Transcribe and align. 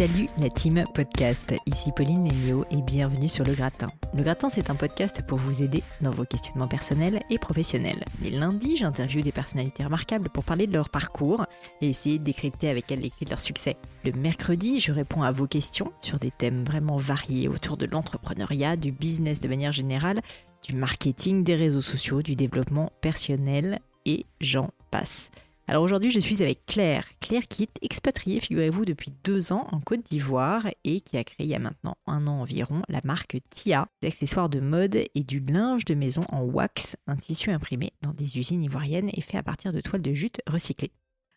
Salut 0.00 0.30
la 0.38 0.48
team 0.48 0.82
podcast, 0.94 1.52
ici 1.66 1.92
Pauline 1.94 2.26
Lénio 2.26 2.64
et 2.70 2.80
bienvenue 2.80 3.28
sur 3.28 3.44
Le 3.44 3.52
Gratin. 3.52 3.88
Le 4.14 4.22
Gratin 4.22 4.48
c'est 4.48 4.70
un 4.70 4.74
podcast 4.74 5.20
pour 5.26 5.36
vous 5.36 5.62
aider 5.62 5.82
dans 6.00 6.10
vos 6.10 6.24
questionnements 6.24 6.68
personnels 6.68 7.20
et 7.28 7.38
professionnels. 7.38 8.02
Les 8.22 8.30
lundis 8.30 8.78
j'interviewe 8.78 9.22
des 9.22 9.30
personnalités 9.30 9.84
remarquables 9.84 10.30
pour 10.30 10.42
parler 10.42 10.66
de 10.66 10.72
leur 10.72 10.88
parcours 10.88 11.44
et 11.82 11.90
essayer 11.90 12.18
de 12.18 12.24
décrypter 12.24 12.70
avec 12.70 12.90
elles 12.90 13.00
les 13.00 13.10
clés 13.10 13.26
de 13.26 13.30
leur 13.30 13.42
succès. 13.42 13.76
Le 14.02 14.12
mercredi 14.12 14.80
je 14.80 14.90
réponds 14.90 15.22
à 15.22 15.32
vos 15.32 15.46
questions 15.46 15.92
sur 16.00 16.18
des 16.18 16.30
thèmes 16.30 16.64
vraiment 16.64 16.96
variés 16.96 17.48
autour 17.48 17.76
de 17.76 17.84
l'entrepreneuriat, 17.84 18.76
du 18.76 18.92
business 18.92 19.40
de 19.40 19.48
manière 19.48 19.72
générale, 19.72 20.22
du 20.66 20.74
marketing, 20.74 21.44
des 21.44 21.56
réseaux 21.56 21.82
sociaux, 21.82 22.22
du 22.22 22.36
développement 22.36 22.90
personnel 23.02 23.80
et 24.06 24.24
j'en 24.40 24.70
passe. 24.90 25.30
Alors 25.70 25.84
aujourd'hui, 25.84 26.10
je 26.10 26.18
suis 26.18 26.42
avec 26.42 26.66
Claire. 26.66 27.06
Claire 27.20 27.44
qui 27.48 27.62
est 27.62 27.78
expatriée, 27.80 28.40
figurez-vous, 28.40 28.84
depuis 28.84 29.12
deux 29.22 29.52
ans 29.52 29.68
en 29.70 29.78
Côte 29.78 30.02
d'Ivoire 30.02 30.66
et 30.82 31.00
qui 31.00 31.16
a 31.16 31.22
créé 31.22 31.46
il 31.46 31.48
y 31.48 31.54
a 31.54 31.60
maintenant 31.60 31.96
un 32.08 32.26
an 32.26 32.40
environ 32.40 32.82
la 32.88 33.00
marque 33.04 33.36
Tia, 33.50 33.86
des 34.02 34.08
accessoires 34.08 34.48
de 34.48 34.58
mode 34.58 34.96
et 34.96 35.22
du 35.22 35.38
linge 35.38 35.84
de 35.84 35.94
maison 35.94 36.22
en 36.30 36.42
wax, 36.42 36.96
un 37.06 37.14
tissu 37.14 37.52
imprimé 37.52 37.92
dans 38.02 38.12
des 38.12 38.36
usines 38.36 38.64
ivoiriennes 38.64 39.10
et 39.12 39.20
fait 39.20 39.38
à 39.38 39.44
partir 39.44 39.72
de 39.72 39.80
toiles 39.80 40.02
de 40.02 40.12
jute 40.12 40.40
recyclées. 40.48 40.90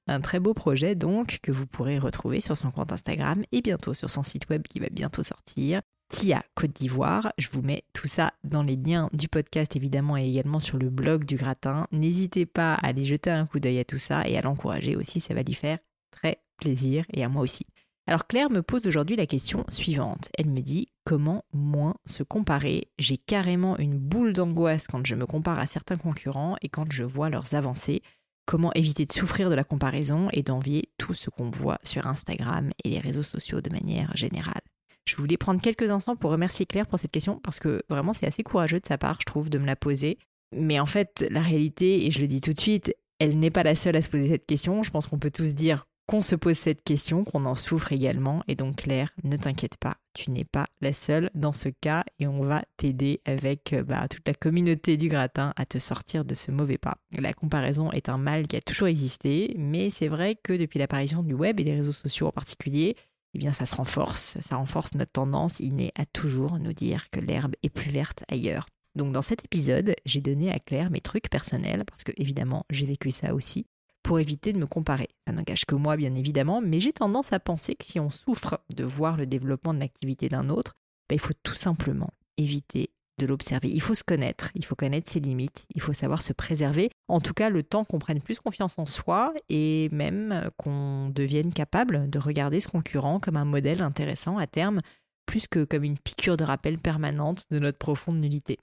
Un 0.08 0.20
très 0.20 0.40
beau 0.40 0.56
projet 0.56 0.96
donc 0.96 1.38
que 1.44 1.52
vous 1.52 1.68
pourrez 1.68 2.00
retrouver 2.00 2.42
sur 2.42 2.58
son 2.58 2.72
compte 2.72 2.92
Instagram 2.92 3.44
et 3.52 3.62
bientôt 3.62 3.94
sur 3.94 4.10
son 4.10 4.24
site 4.24 4.50
web 4.50 4.64
qui 4.64 4.80
va 4.80 4.88
bientôt 4.90 5.22
sortir. 5.22 5.82
Tia 6.14 6.44
Côte 6.54 6.74
d'Ivoire. 6.74 7.34
Je 7.40 7.50
vous 7.50 7.64
mets 7.64 7.86
tout 7.92 8.08
ça 8.08 8.34
dans 8.44 8.62
les 8.62 8.76
liens 8.76 9.10
du 9.14 9.28
podcast 9.28 9.76
évidemment 9.76 10.16
et 10.16 10.30
également 10.30 10.60
sur 10.60 10.78
le 10.78 10.92
blog 10.92 11.26
du 11.26 11.38
gratin. 11.38 11.88
N'hésitez 11.92 12.46
pas 12.46 12.76
à 12.76 12.86
aller 12.90 13.04
jeter 13.04 13.32
un 13.32 13.48
coup 13.48 13.60
d'œil 13.60 13.80
à 13.80 13.84
tout 13.84 13.98
ça 13.98 14.28
et 14.28 14.38
à 14.38 14.42
l'encourager 14.42 14.96
aussi, 14.96 15.20
ça 15.20 15.34
va 15.34 15.42
lui 15.42 15.56
faire 15.56 15.80
très 16.12 16.38
plaisir 16.58 17.04
et 17.14 17.24
à 17.24 17.30
moi 17.30 17.42
aussi. 17.42 17.66
Alors 18.06 18.28
Claire 18.28 18.52
me 18.52 18.62
pose 18.62 18.86
aujourd'hui 18.86 19.16
la 19.16 19.26
question 19.26 19.66
suivante. 19.70 20.30
Elle 20.38 20.52
me 20.52 20.62
dit 20.62 20.90
comment 21.04 21.46
moins 21.52 21.96
se 22.06 22.22
comparer? 22.22 22.92
J'ai 23.00 23.18
carrément 23.18 23.76
une 23.80 23.98
boule 23.98 24.34
d'angoisse 24.34 24.86
quand 24.86 25.04
je 25.08 25.16
me 25.16 25.26
compare 25.26 25.58
à 25.58 25.66
certains 25.66 25.98
concurrents 25.98 26.58
et 26.62 26.70
quand 26.70 26.92
je 26.92 27.04
vois 27.04 27.32
leurs 27.32 27.56
avancées. 27.56 28.04
Comment 28.46 28.72
éviter 28.76 29.08
de 29.08 29.14
souffrir 29.14 29.50
de 29.50 29.56
la 29.56 29.64
comparaison 29.64 30.28
et 30.32 30.44
d'envier 30.44 30.92
tout 31.00 31.16
ce 31.16 31.32
qu'on 31.32 31.50
voit 31.50 31.80
sur 31.82 32.06
Instagram 32.06 32.70
et 32.84 32.90
les 32.90 33.00
réseaux 33.00 33.24
sociaux 33.24 33.62
de 33.62 33.72
manière 33.72 34.16
générale? 34.16 34.63
Je 35.06 35.16
voulais 35.16 35.38
prendre 35.38 35.62
quelques 35.62 35.92
instants 35.92 36.16
pour 36.16 36.32
remercier 36.32 36.66
Claire 36.66 36.88
pour 36.88 37.00
cette 37.00 37.12
question 37.12 37.40
parce 37.44 37.60
que 37.60 37.84
vraiment 37.90 38.14
c'est 38.14 38.26
assez 38.26 38.44
courageux 38.44 38.80
de 38.80 38.86
sa 38.86 38.98
part, 38.98 39.18
je 39.20 39.26
trouve, 39.26 39.50
de 39.50 39.58
me 39.58 39.66
la 39.66 39.76
poser. 39.76 40.18
Mais 40.56 40.80
en 40.80 40.86
fait, 40.86 41.26
la 41.30 41.42
réalité, 41.42 42.06
et 42.06 42.12
je 42.12 42.20
le 42.20 42.28
dis 42.28 42.42
tout 42.42 42.54
de 42.54 42.60
suite, 42.60 42.96
elle 43.20 43.40
n'est 43.40 43.50
pas 43.52 43.64
la 43.64 43.76
seule 43.76 43.96
à 43.96 44.02
se 44.02 44.10
poser 44.10 44.28
cette 44.28 44.46
question. 44.46 44.84
Je 44.84 44.92
pense 44.92 45.08
qu'on 45.08 45.20
peut 45.20 45.32
tous 45.32 45.56
dire 45.56 45.86
qu'on 46.08 46.22
se 46.22 46.36
pose 46.36 46.58
cette 46.58 46.84
question, 46.84 47.24
qu'on 47.24 47.46
en 47.46 47.56
souffre 47.56 47.92
également. 47.92 48.44
Et 48.48 48.56
donc 48.56 48.78
Claire, 48.78 49.12
ne 49.24 49.38
t'inquiète 49.38 49.78
pas, 49.78 49.98
tu 50.14 50.32
n'es 50.32 50.44
pas 50.44 50.68
la 50.82 50.94
seule 50.94 51.30
dans 51.34 51.54
ce 51.54 51.70
cas 51.70 52.04
et 52.20 52.28
on 52.28 52.44
va 52.44 52.64
t'aider 52.78 53.22
avec 53.26 53.74
euh, 53.74 53.84
bah, 53.84 54.08
toute 54.10 54.28
la 54.28 54.34
communauté 54.34 54.98
du 54.98 55.08
gratin 55.08 55.54
à 55.56 55.66
te 55.66 55.80
sortir 55.80 56.26
de 56.26 56.36
ce 56.36 56.52
mauvais 56.52 56.78
pas. 56.78 56.98
La 57.18 57.34
comparaison 57.34 57.92
est 57.92 58.10
un 58.10 58.18
mal 58.18 58.48
qui 58.48 58.58
a 58.58 58.62
toujours 58.62 58.90
existé, 58.90 59.56
mais 59.58 59.90
c'est 59.90 60.10
vrai 60.10 60.36
que 60.36 60.54
depuis 60.54 60.80
l'apparition 60.80 61.24
du 61.24 61.34
web 61.34 61.60
et 61.60 61.64
des 61.64 61.76
réseaux 61.76 61.94
sociaux 61.94 62.28
en 62.28 62.32
particulier, 62.32 62.96
eh 63.34 63.38
bien 63.38 63.54
ça 63.54 63.66
se 63.66 63.76
renforce, 63.76 64.38
ça 64.40 64.58
renforce 64.58 64.94
notre 64.96 65.12
tendance 65.12 65.60
innée 65.60 65.92
à 65.96 66.06
toujours 66.06 66.60
nous 66.60 66.74
dire 66.74 67.10
que 67.10 67.20
l'herbe 67.20 67.56
est 67.64 67.70
plus 67.70 67.90
verte 67.90 68.24
ailleurs. 68.28 68.68
Donc 68.96 69.12
dans 69.12 69.22
cet 69.22 69.44
épisode, 69.46 69.96
j'ai 70.06 70.22
donné 70.22 70.52
à 70.52 70.60
Claire 70.60 70.92
mes 70.92 71.02
trucs 71.02 71.30
personnels, 71.30 71.84
parce 71.86 72.04
que 72.04 72.12
évidemment 72.18 72.66
j'ai 72.70 72.86
vécu 72.86 73.12
ça 73.12 73.34
aussi, 73.34 73.66
pour 74.04 74.20
éviter 74.20 74.54
de 74.54 74.60
me 74.60 74.68
comparer. 74.68 75.10
Ça 75.26 75.34
n'engage 75.34 75.66
que 75.66 75.76
moi 75.76 75.98
bien 75.98 76.14
évidemment, 76.14 76.62
mais 76.62 76.80
j'ai 76.80 76.94
tendance 76.94 77.34
à 77.34 77.40
penser 77.40 77.76
que 77.76 77.86
si 77.86 78.00
on 78.00 78.10
souffre 78.10 78.60
de 78.76 78.84
voir 78.84 79.18
le 79.18 79.26
développement 79.26 79.74
de 79.74 79.80
l'activité 79.80 80.30
d'un 80.30 80.50
autre, 80.50 80.74
ben, 81.10 81.16
il 81.16 81.20
faut 81.20 81.34
tout 81.42 81.56
simplement 81.56 82.12
éviter 82.38 82.92
de 83.20 83.26
l'observer. 83.26 83.70
Il 83.70 83.82
faut 83.82 83.96
se 83.96 84.04
connaître, 84.04 84.52
il 84.56 84.66
faut 84.66 84.76
connaître 84.76 85.12
ses 85.12 85.20
limites, 85.20 85.66
il 85.76 85.82
faut 85.82 85.94
savoir 85.94 86.22
se 86.22 86.34
préserver. 86.34 86.90
En 87.08 87.22
tout 87.22 87.34
cas, 87.34 87.50
le 87.50 87.64
temps 87.64 87.86
qu'on 87.86 88.00
prenne 88.00 88.22
plus 88.22 88.40
confiance 88.40 88.78
en 88.78 88.86
soi 88.86 89.34
et 89.50 89.90
même 89.92 90.50
qu'on 90.58 91.10
devienne 91.10 91.54
capable 91.54 92.10
de 92.10 92.20
regarder 92.20 92.60
ce 92.60 92.68
concurrent 92.68 93.20
comme 93.20 93.38
un 93.38 93.46
modèle 93.46 93.82
intéressant 93.82 94.38
à 94.38 94.48
terme, 94.48 94.82
plus 95.26 95.48
que 95.48 95.64
comme 95.64 95.84
une 95.84 95.98
piqûre 95.98 96.38
de 96.38 96.44
rappel 96.44 96.78
permanente 96.78 97.46
de 97.52 97.60
notre 97.60 97.78
profonde 97.78 98.20
nullité. 98.20 98.58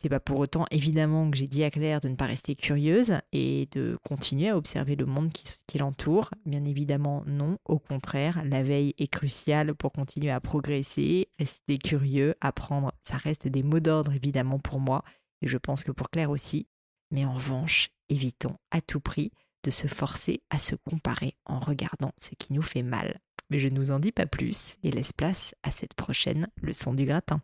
C'est 0.00 0.08
pas 0.08 0.20
pour 0.20 0.38
autant 0.38 0.64
évidemment 0.70 1.28
que 1.28 1.36
j'ai 1.36 1.48
dit 1.48 1.64
à 1.64 1.72
Claire 1.72 2.00
de 2.00 2.08
ne 2.08 2.14
pas 2.14 2.26
rester 2.26 2.54
curieuse 2.54 3.18
et 3.32 3.66
de 3.72 3.98
continuer 4.04 4.48
à 4.48 4.56
observer 4.56 4.94
le 4.94 5.06
monde 5.06 5.32
qui, 5.32 5.78
l'entoure. 5.78 6.30
Bien 6.46 6.64
évidemment, 6.64 7.24
non. 7.26 7.58
Au 7.64 7.80
contraire, 7.80 8.40
la 8.44 8.62
veille 8.62 8.94
est 8.98 9.08
cruciale 9.08 9.74
pour 9.74 9.90
continuer 9.90 10.30
à 10.30 10.40
progresser, 10.40 11.28
rester 11.40 11.78
curieux, 11.78 12.36
apprendre. 12.40 12.92
Ça 13.02 13.16
reste 13.16 13.48
des 13.48 13.64
mots 13.64 13.80
d'ordre 13.80 14.12
évidemment 14.12 14.60
pour 14.60 14.78
moi 14.78 15.02
et 15.42 15.48
je 15.48 15.58
pense 15.58 15.82
que 15.82 15.90
pour 15.90 16.10
Claire 16.10 16.30
aussi. 16.30 16.68
Mais 17.10 17.24
en 17.24 17.34
revanche, 17.34 17.90
évitons 18.08 18.56
à 18.70 18.80
tout 18.80 19.00
prix 19.00 19.32
de 19.64 19.72
se 19.72 19.88
forcer 19.88 20.42
à 20.50 20.58
se 20.58 20.76
comparer 20.76 21.36
en 21.44 21.58
regardant 21.58 22.12
ce 22.18 22.36
qui 22.38 22.52
nous 22.52 22.62
fait 22.62 22.84
mal. 22.84 23.20
Mais 23.50 23.58
je 23.58 23.66
ne 23.66 23.78
vous 23.78 23.90
en 23.90 23.98
dis 23.98 24.12
pas 24.12 24.26
plus 24.26 24.76
et 24.84 24.92
laisse 24.92 25.12
place 25.12 25.56
à 25.64 25.72
cette 25.72 25.94
prochaine 25.94 26.46
leçon 26.62 26.94
du 26.94 27.04
gratin. 27.04 27.42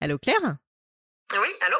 Allô 0.00 0.18
Claire? 0.18 0.58
Oui, 1.40 1.48
allô? 1.66 1.76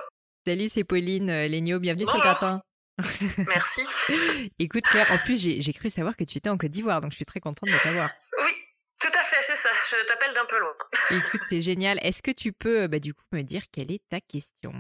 Salut, 0.46 0.68
c'est 0.68 0.84
Pauline 0.84 1.30
euh, 1.30 1.48
Lénio, 1.48 1.78
bienvenue 1.78 2.06
sur 2.06 2.16
le 2.16 2.22
gratin. 2.22 2.62
Merci. 3.48 3.82
Écoute 4.58 4.84
Claire, 4.84 5.10
en 5.10 5.18
plus 5.18 5.40
j'ai 5.40 5.72
cru 5.72 5.88
savoir 5.88 6.16
que 6.16 6.24
tu 6.24 6.38
étais 6.38 6.48
en 6.48 6.56
Côte 6.56 6.70
d'Ivoire, 6.70 7.00
donc 7.00 7.12
je 7.12 7.16
suis 7.16 7.24
très 7.24 7.40
contente 7.40 7.68
de 7.68 7.82
t'avoir. 7.82 8.10
Oui, 8.42 8.52
tout 9.00 9.08
à 9.08 9.24
fait, 9.24 9.42
c'est 9.46 9.56
ça. 9.56 9.70
Je 9.90 10.06
t'appelle 10.06 10.34
d'un 10.34 10.44
peu 10.46 10.58
loin. 10.58 10.74
Écoute, 11.10 11.40
c'est 11.48 11.60
génial. 11.60 11.98
Est-ce 12.02 12.22
que 12.22 12.30
tu 12.30 12.52
peux 12.52 12.86
bah, 12.86 12.98
du 12.98 13.14
coup 13.14 13.24
me 13.32 13.42
dire 13.42 13.62
quelle 13.72 13.90
est 13.90 14.02
ta 14.08 14.20
question? 14.20 14.72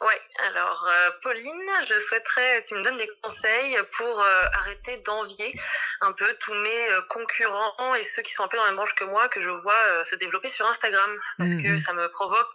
Oui, 0.00 0.14
alors 0.46 0.86
euh, 0.86 1.10
Pauline, 1.22 1.70
je 1.88 1.98
souhaiterais 1.98 2.62
que 2.62 2.68
tu 2.68 2.74
me 2.74 2.82
donnes 2.82 2.98
des 2.98 3.08
conseils 3.22 3.78
pour 3.96 4.20
euh, 4.20 4.44
arrêter 4.60 4.98
d'envier 5.06 5.58
un 6.02 6.12
peu 6.12 6.34
tous 6.40 6.52
mes 6.52 6.88
concurrents 7.08 7.94
et 7.94 8.02
ceux 8.02 8.22
qui 8.22 8.34
sont 8.34 8.42
un 8.42 8.48
peu 8.48 8.58
dans 8.58 8.64
la 8.64 8.70
même 8.70 8.76
branche 8.76 8.94
que 8.94 9.04
moi 9.04 9.28
que 9.30 9.42
je 9.42 9.48
vois 9.48 10.04
se 10.04 10.16
développer 10.16 10.48
sur 10.48 10.66
Instagram 10.66 11.10
parce 11.38 11.50
que 11.50 11.74
mmh 11.74 11.78
ça 11.78 11.94
me 11.94 12.08
provoque 12.08 12.50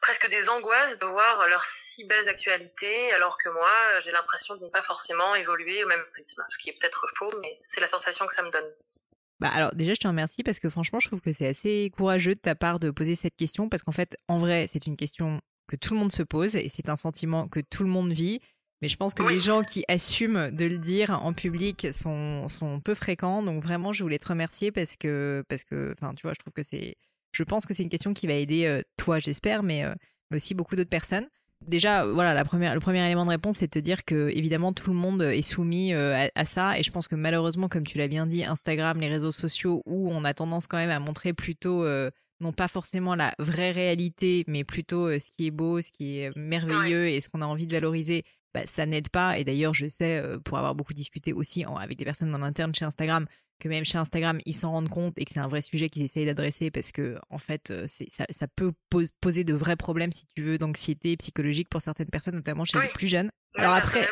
presque 0.00 0.28
des 0.30 0.48
angoisses 0.48 0.98
de 0.98 1.06
voir 1.06 1.46
leurs 1.48 1.64
si 1.94 2.04
belles 2.04 2.28
actualités, 2.28 3.12
alors 3.12 3.36
que 3.38 3.48
moi, 3.50 4.00
j'ai 4.04 4.12
l'impression 4.12 4.56
de 4.56 4.64
ne 4.64 4.70
pas 4.70 4.82
forcément 4.82 5.34
évoluer 5.34 5.84
au 5.84 5.88
même 5.88 6.04
rythme. 6.14 6.42
Ce 6.50 6.58
qui 6.58 6.70
est 6.70 6.78
peut-être 6.78 7.06
faux, 7.16 7.30
mais 7.40 7.60
c'est 7.68 7.80
la 7.80 7.86
sensation 7.86 8.26
que 8.26 8.34
ça 8.34 8.42
me 8.42 8.50
donne. 8.50 8.70
Bah 9.40 9.48
alors 9.48 9.74
déjà 9.74 9.94
je 9.94 9.98
te 9.98 10.06
remercie 10.06 10.42
parce 10.42 10.60
que 10.60 10.68
franchement 10.68 11.00
je 11.00 11.08
trouve 11.08 11.22
que 11.22 11.32
c'est 11.32 11.46
assez 11.46 11.90
courageux 11.96 12.34
de 12.34 12.40
ta 12.40 12.54
part 12.54 12.78
de 12.78 12.90
poser 12.90 13.14
cette 13.14 13.36
question 13.36 13.70
parce 13.70 13.82
qu'en 13.82 13.90
fait 13.90 14.18
en 14.28 14.36
vrai 14.36 14.66
c'est 14.66 14.86
une 14.86 14.98
question 14.98 15.40
que 15.66 15.76
tout 15.76 15.94
le 15.94 16.00
monde 16.00 16.12
se 16.12 16.22
pose 16.22 16.56
et 16.56 16.68
c'est 16.68 16.90
un 16.90 16.96
sentiment 16.96 17.48
que 17.48 17.60
tout 17.60 17.82
le 17.82 17.88
monde 17.88 18.12
vit 18.12 18.40
mais 18.82 18.88
je 18.88 18.98
pense 18.98 19.14
que 19.14 19.22
les 19.22 19.40
gens 19.40 19.62
qui 19.62 19.82
assument 19.88 20.50
de 20.50 20.66
le 20.66 20.76
dire 20.76 21.10
en 21.24 21.32
public 21.32 21.88
sont, 21.90 22.48
sont 22.48 22.80
peu 22.80 22.94
fréquents 22.94 23.42
donc 23.42 23.62
vraiment 23.62 23.94
je 23.94 24.02
voulais 24.02 24.18
te 24.18 24.28
remercier 24.28 24.72
parce 24.72 24.96
que 24.96 25.42
parce 25.48 25.64
que 25.64 25.94
enfin 25.96 26.14
tu 26.14 26.20
vois 26.22 26.34
je 26.34 26.38
trouve 26.38 26.52
que 26.52 26.62
c'est 26.62 26.98
je 27.32 27.42
pense 27.42 27.66
que 27.66 27.74
c'est 27.74 27.82
une 27.82 27.88
question 27.88 28.14
qui 28.14 28.26
va 28.26 28.34
aider 28.34 28.66
euh, 28.66 28.82
toi, 28.96 29.18
j'espère, 29.18 29.62
mais, 29.62 29.84
euh, 29.84 29.94
mais, 30.30 30.36
aussi 30.36 30.54
beaucoup 30.54 30.76
d'autres 30.76 30.90
personnes. 30.90 31.28
Déjà, 31.66 32.06
voilà, 32.06 32.32
la 32.32 32.44
première, 32.44 32.72
le 32.72 32.80
premier 32.80 33.04
élément 33.04 33.26
de 33.26 33.30
réponse, 33.30 33.58
c'est 33.58 33.66
de 33.66 33.70
te 33.70 33.78
dire 33.78 34.06
que 34.06 34.30
évidemment 34.30 34.72
tout 34.72 34.90
le 34.90 34.96
monde 34.96 35.20
est 35.20 35.42
soumis 35.42 35.92
euh, 35.92 36.26
à, 36.34 36.44
ça, 36.46 36.78
et 36.78 36.82
je 36.82 36.90
pense 36.90 37.06
que 37.06 37.16
malheureusement, 37.16 37.68
comme 37.68 37.86
tu 37.86 37.98
l'as 37.98 38.08
bien 38.08 38.26
dit, 38.26 38.44
Instagram, 38.44 38.98
les 38.98 39.08
réseaux 39.08 39.30
sociaux, 39.30 39.82
où 39.84 40.10
on 40.10 40.24
a 40.24 40.32
tendance 40.32 40.66
quand 40.66 40.78
même 40.78 40.90
à 40.90 40.98
montrer 40.98 41.34
plutôt 41.34 41.84
non 42.40 42.52
pas 42.54 42.68
forcément 42.68 43.14
la 43.14 43.34
vraie 43.38 43.72
réalité, 43.72 44.44
mais 44.46 44.64
plutôt 44.64 45.10
ce 45.18 45.30
qui 45.30 45.48
est 45.48 45.50
beau, 45.50 45.82
ce 45.82 45.92
qui 45.92 46.20
est 46.20 46.34
merveilleux 46.34 47.08
et 47.08 47.20
ce 47.20 47.28
qu'on 47.28 47.42
a 47.42 47.46
envie 47.46 47.66
de 47.66 47.72
valoriser, 47.74 48.24
bah, 48.54 48.62
ça 48.64 48.86
n'aide 48.86 49.10
pas. 49.10 49.38
Et 49.38 49.44
d'ailleurs, 49.44 49.74
je 49.74 49.86
sais, 49.86 50.22
pour 50.46 50.56
avoir 50.56 50.74
beaucoup 50.74 50.94
discuté 50.94 51.34
aussi 51.34 51.66
avec 51.78 51.98
des 51.98 52.06
personnes 52.06 52.34
en 52.34 52.40
interne 52.40 52.74
chez 52.74 52.86
Instagram, 52.86 53.26
que 53.60 53.68
même 53.68 53.84
chez 53.84 53.98
Instagram, 53.98 54.40
ils 54.44 54.52
s'en 54.52 54.72
rendent 54.72 54.88
compte 54.88 55.14
et 55.16 55.24
que 55.24 55.32
c'est 55.32 55.40
un 55.40 55.48
vrai 55.48 55.60
sujet 55.60 55.88
qu'ils 55.88 56.02
essayent 56.02 56.26
d'adresser 56.26 56.70
parce 56.70 56.90
que, 56.90 57.18
en 57.30 57.38
fait, 57.38 57.70
euh, 57.70 57.86
ça, 57.86 58.24
ça, 58.30 58.46
peut 58.48 58.72
poser 59.20 59.44
de 59.44 59.54
vrais 59.54 59.76
problèmes, 59.76 60.10
si 60.10 60.26
tu 60.34 60.42
veux, 60.42 60.58
d'anxiété 60.58 61.16
psychologique 61.16 61.68
pour 61.68 61.80
certaines 61.80 62.08
personnes, 62.08 62.34
notamment 62.34 62.64
chez 62.64 62.80
les 62.80 62.88
plus 62.88 63.06
jeunes. 63.06 63.30
Alors 63.56 63.74
après, 63.74 64.08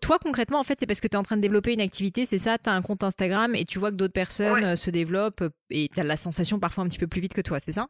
toi, 0.00 0.18
concrètement, 0.20 0.60
en 0.60 0.64
fait, 0.64 0.78
c'est 0.78 0.86
parce 0.86 1.00
que 1.00 1.08
tu 1.08 1.14
es 1.14 1.16
en 1.16 1.22
train 1.22 1.36
de 1.36 1.42
développer 1.42 1.72
une 1.72 1.80
activité, 1.80 2.26
c'est 2.26 2.38
ça? 2.38 2.58
Tu 2.58 2.70
as 2.70 2.72
un 2.72 2.82
compte 2.82 3.02
Instagram 3.02 3.54
et 3.54 3.64
tu 3.64 3.78
vois 3.78 3.90
que 3.90 3.96
d'autres 3.96 4.12
personnes 4.12 4.64
euh, 4.64 4.76
se 4.76 4.90
développent 4.90 5.44
et 5.70 5.88
tu 5.92 6.00
as 6.00 6.04
la 6.04 6.16
sensation 6.16 6.60
parfois 6.60 6.84
un 6.84 6.88
petit 6.88 6.98
peu 6.98 7.06
plus 7.06 7.20
vite 7.20 7.34
que 7.34 7.40
toi, 7.40 7.58
c'est 7.58 7.72
ça? 7.72 7.88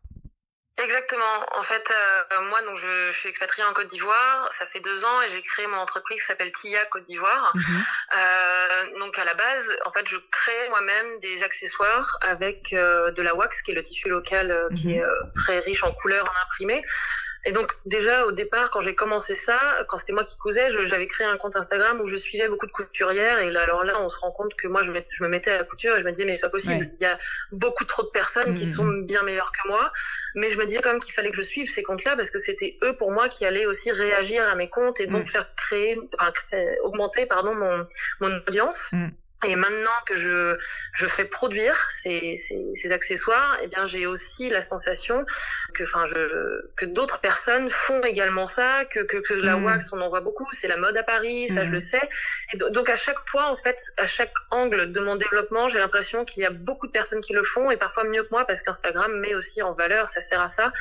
Exactement. 0.78 1.46
En 1.58 1.62
fait, 1.62 1.90
euh, 1.90 2.40
moi, 2.50 2.60
donc, 2.62 2.76
je, 2.76 3.10
je, 3.10 3.18
suis 3.18 3.28
expatriée 3.30 3.64
en 3.64 3.72
Côte 3.72 3.88
d'Ivoire. 3.88 4.50
Ça 4.58 4.66
fait 4.66 4.80
deux 4.80 5.04
ans 5.06 5.22
et 5.22 5.28
j'ai 5.30 5.40
créé 5.40 5.66
mon 5.66 5.78
entreprise 5.78 6.20
qui 6.20 6.26
s'appelle 6.26 6.52
TIA 6.52 6.84
Côte 6.86 7.06
d'Ivoire. 7.06 7.52
Mhm. 7.54 7.84
Euh, 8.14 8.98
donc, 8.98 9.18
à 9.18 9.24
la 9.24 9.32
base, 9.32 9.72
en 9.86 9.92
fait, 9.92 10.06
je 10.06 10.18
crée 10.30 10.68
moi-même 10.68 11.18
des 11.20 11.42
accessoires 11.42 12.18
avec 12.20 12.74
euh, 12.74 13.10
de 13.12 13.22
la 13.22 13.34
wax, 13.34 13.62
qui 13.62 13.70
est 13.70 13.74
le 13.74 13.82
tissu 13.82 14.08
local 14.08 14.68
qui 14.76 14.88
mhm. 14.88 15.00
est 15.00 15.04
très 15.34 15.60
riche 15.60 15.82
en 15.82 15.92
couleurs 15.92 16.26
en 16.28 16.42
imprimé. 16.44 16.84
Et 17.46 17.52
donc 17.52 17.72
déjà 17.86 18.26
au 18.26 18.32
départ, 18.32 18.70
quand 18.70 18.80
j'ai 18.80 18.96
commencé 18.96 19.36
ça, 19.36 19.58
quand 19.88 19.98
c'était 19.98 20.12
moi 20.12 20.24
qui 20.24 20.36
cousais, 20.36 20.68
j'avais 20.86 21.06
créé 21.06 21.24
un 21.26 21.36
compte 21.36 21.54
Instagram 21.54 22.00
où 22.00 22.06
je 22.06 22.16
suivais 22.16 22.48
beaucoup 22.48 22.66
de 22.66 22.72
couturières. 22.72 23.38
Et 23.38 23.50
là, 23.50 23.62
alors 23.62 23.84
là, 23.84 24.00
on 24.00 24.08
se 24.08 24.18
rend 24.18 24.32
compte 24.32 24.52
que 24.56 24.66
moi, 24.66 24.82
je 24.84 24.90
me, 24.90 25.00
je 25.10 25.22
me 25.22 25.28
mettais 25.28 25.52
à 25.52 25.58
la 25.58 25.64
couture 25.64 25.96
et 25.96 26.00
je 26.00 26.04
me 26.04 26.10
disais 26.10 26.24
mais 26.24 26.34
c'est 26.34 26.42
pas 26.42 26.48
possible. 26.48 26.88
Il 26.92 27.00
y 27.00 27.06
a 27.06 27.18
beaucoup 27.52 27.84
trop 27.84 28.02
de 28.02 28.08
personnes 28.08 28.58
qui 28.58 28.66
mmh, 28.66 28.74
sont 28.74 28.84
mmh. 28.84 29.06
bien 29.06 29.22
meilleures 29.22 29.52
que 29.52 29.68
moi. 29.68 29.92
Mais 30.34 30.50
je 30.50 30.58
me 30.58 30.66
disais 30.66 30.80
quand 30.82 30.90
même 30.90 31.00
qu'il 31.00 31.14
fallait 31.14 31.30
que 31.30 31.36
je 31.36 31.46
suive 31.46 31.72
ces 31.72 31.84
comptes-là 31.84 32.16
parce 32.16 32.30
que 32.30 32.38
c'était 32.38 32.78
eux 32.82 32.96
pour 32.96 33.12
moi 33.12 33.28
qui 33.28 33.46
allaient 33.46 33.66
aussi 33.66 33.92
réagir 33.92 34.46
à 34.46 34.56
mes 34.56 34.68
comptes 34.68 34.98
et 34.98 35.06
donc 35.06 35.28
faire 35.28 35.46
créer, 35.54 35.98
enfin, 36.18 36.32
augmenter 36.82 37.26
pardon 37.26 37.54
mon 37.54 37.86
mon 38.20 38.36
audience. 38.48 38.76
Et 39.44 39.54
maintenant 39.54 39.90
que 40.06 40.16
je, 40.16 40.56
je 40.94 41.06
fais 41.06 41.26
produire 41.26 41.76
ces, 42.02 42.42
ces, 42.48 42.72
ces 42.74 42.90
accessoires, 42.90 43.58
eh 43.62 43.66
bien 43.66 43.86
j'ai 43.86 44.06
aussi 44.06 44.48
la 44.48 44.62
sensation 44.62 45.26
que, 45.74 45.84
enfin, 45.84 46.06
je, 46.06 46.62
que 46.76 46.86
d'autres 46.86 47.20
personnes 47.20 47.68
font 47.70 48.02
également 48.02 48.46
ça, 48.46 48.86
que, 48.86 49.00
que, 49.00 49.18
que 49.18 49.34
la 49.34 49.56
mmh. 49.56 49.64
wax 49.64 49.84
on 49.92 50.00
en 50.00 50.08
voit 50.08 50.22
beaucoup, 50.22 50.46
c'est 50.58 50.68
la 50.68 50.78
mode 50.78 50.96
à 50.96 51.02
Paris, 51.02 51.48
ça 51.50 51.66
je 51.66 51.70
le 51.70 51.76
mmh. 51.76 51.80
sais. 51.80 52.08
Et 52.54 52.56
donc 52.56 52.88
à 52.88 52.96
chaque 52.96 53.18
fois, 53.28 53.50
en 53.50 53.56
fait, 53.56 53.78
à 53.98 54.06
chaque 54.06 54.32
angle 54.50 54.90
de 54.90 55.00
mon 55.00 55.16
développement, 55.16 55.68
j'ai 55.68 55.78
l'impression 55.78 56.24
qu'il 56.24 56.42
y 56.42 56.46
a 56.46 56.50
beaucoup 56.50 56.86
de 56.86 56.92
personnes 56.92 57.20
qui 57.20 57.34
le 57.34 57.44
font 57.44 57.70
et 57.70 57.76
parfois 57.76 58.04
mieux 58.04 58.22
que 58.22 58.30
moi 58.30 58.46
parce 58.46 58.62
qu'Instagram 58.62 59.12
met 59.20 59.34
aussi 59.34 59.60
en 59.62 59.74
valeur, 59.74 60.08
ça 60.08 60.22
sert 60.22 60.40
à 60.40 60.48
ça. 60.48 60.72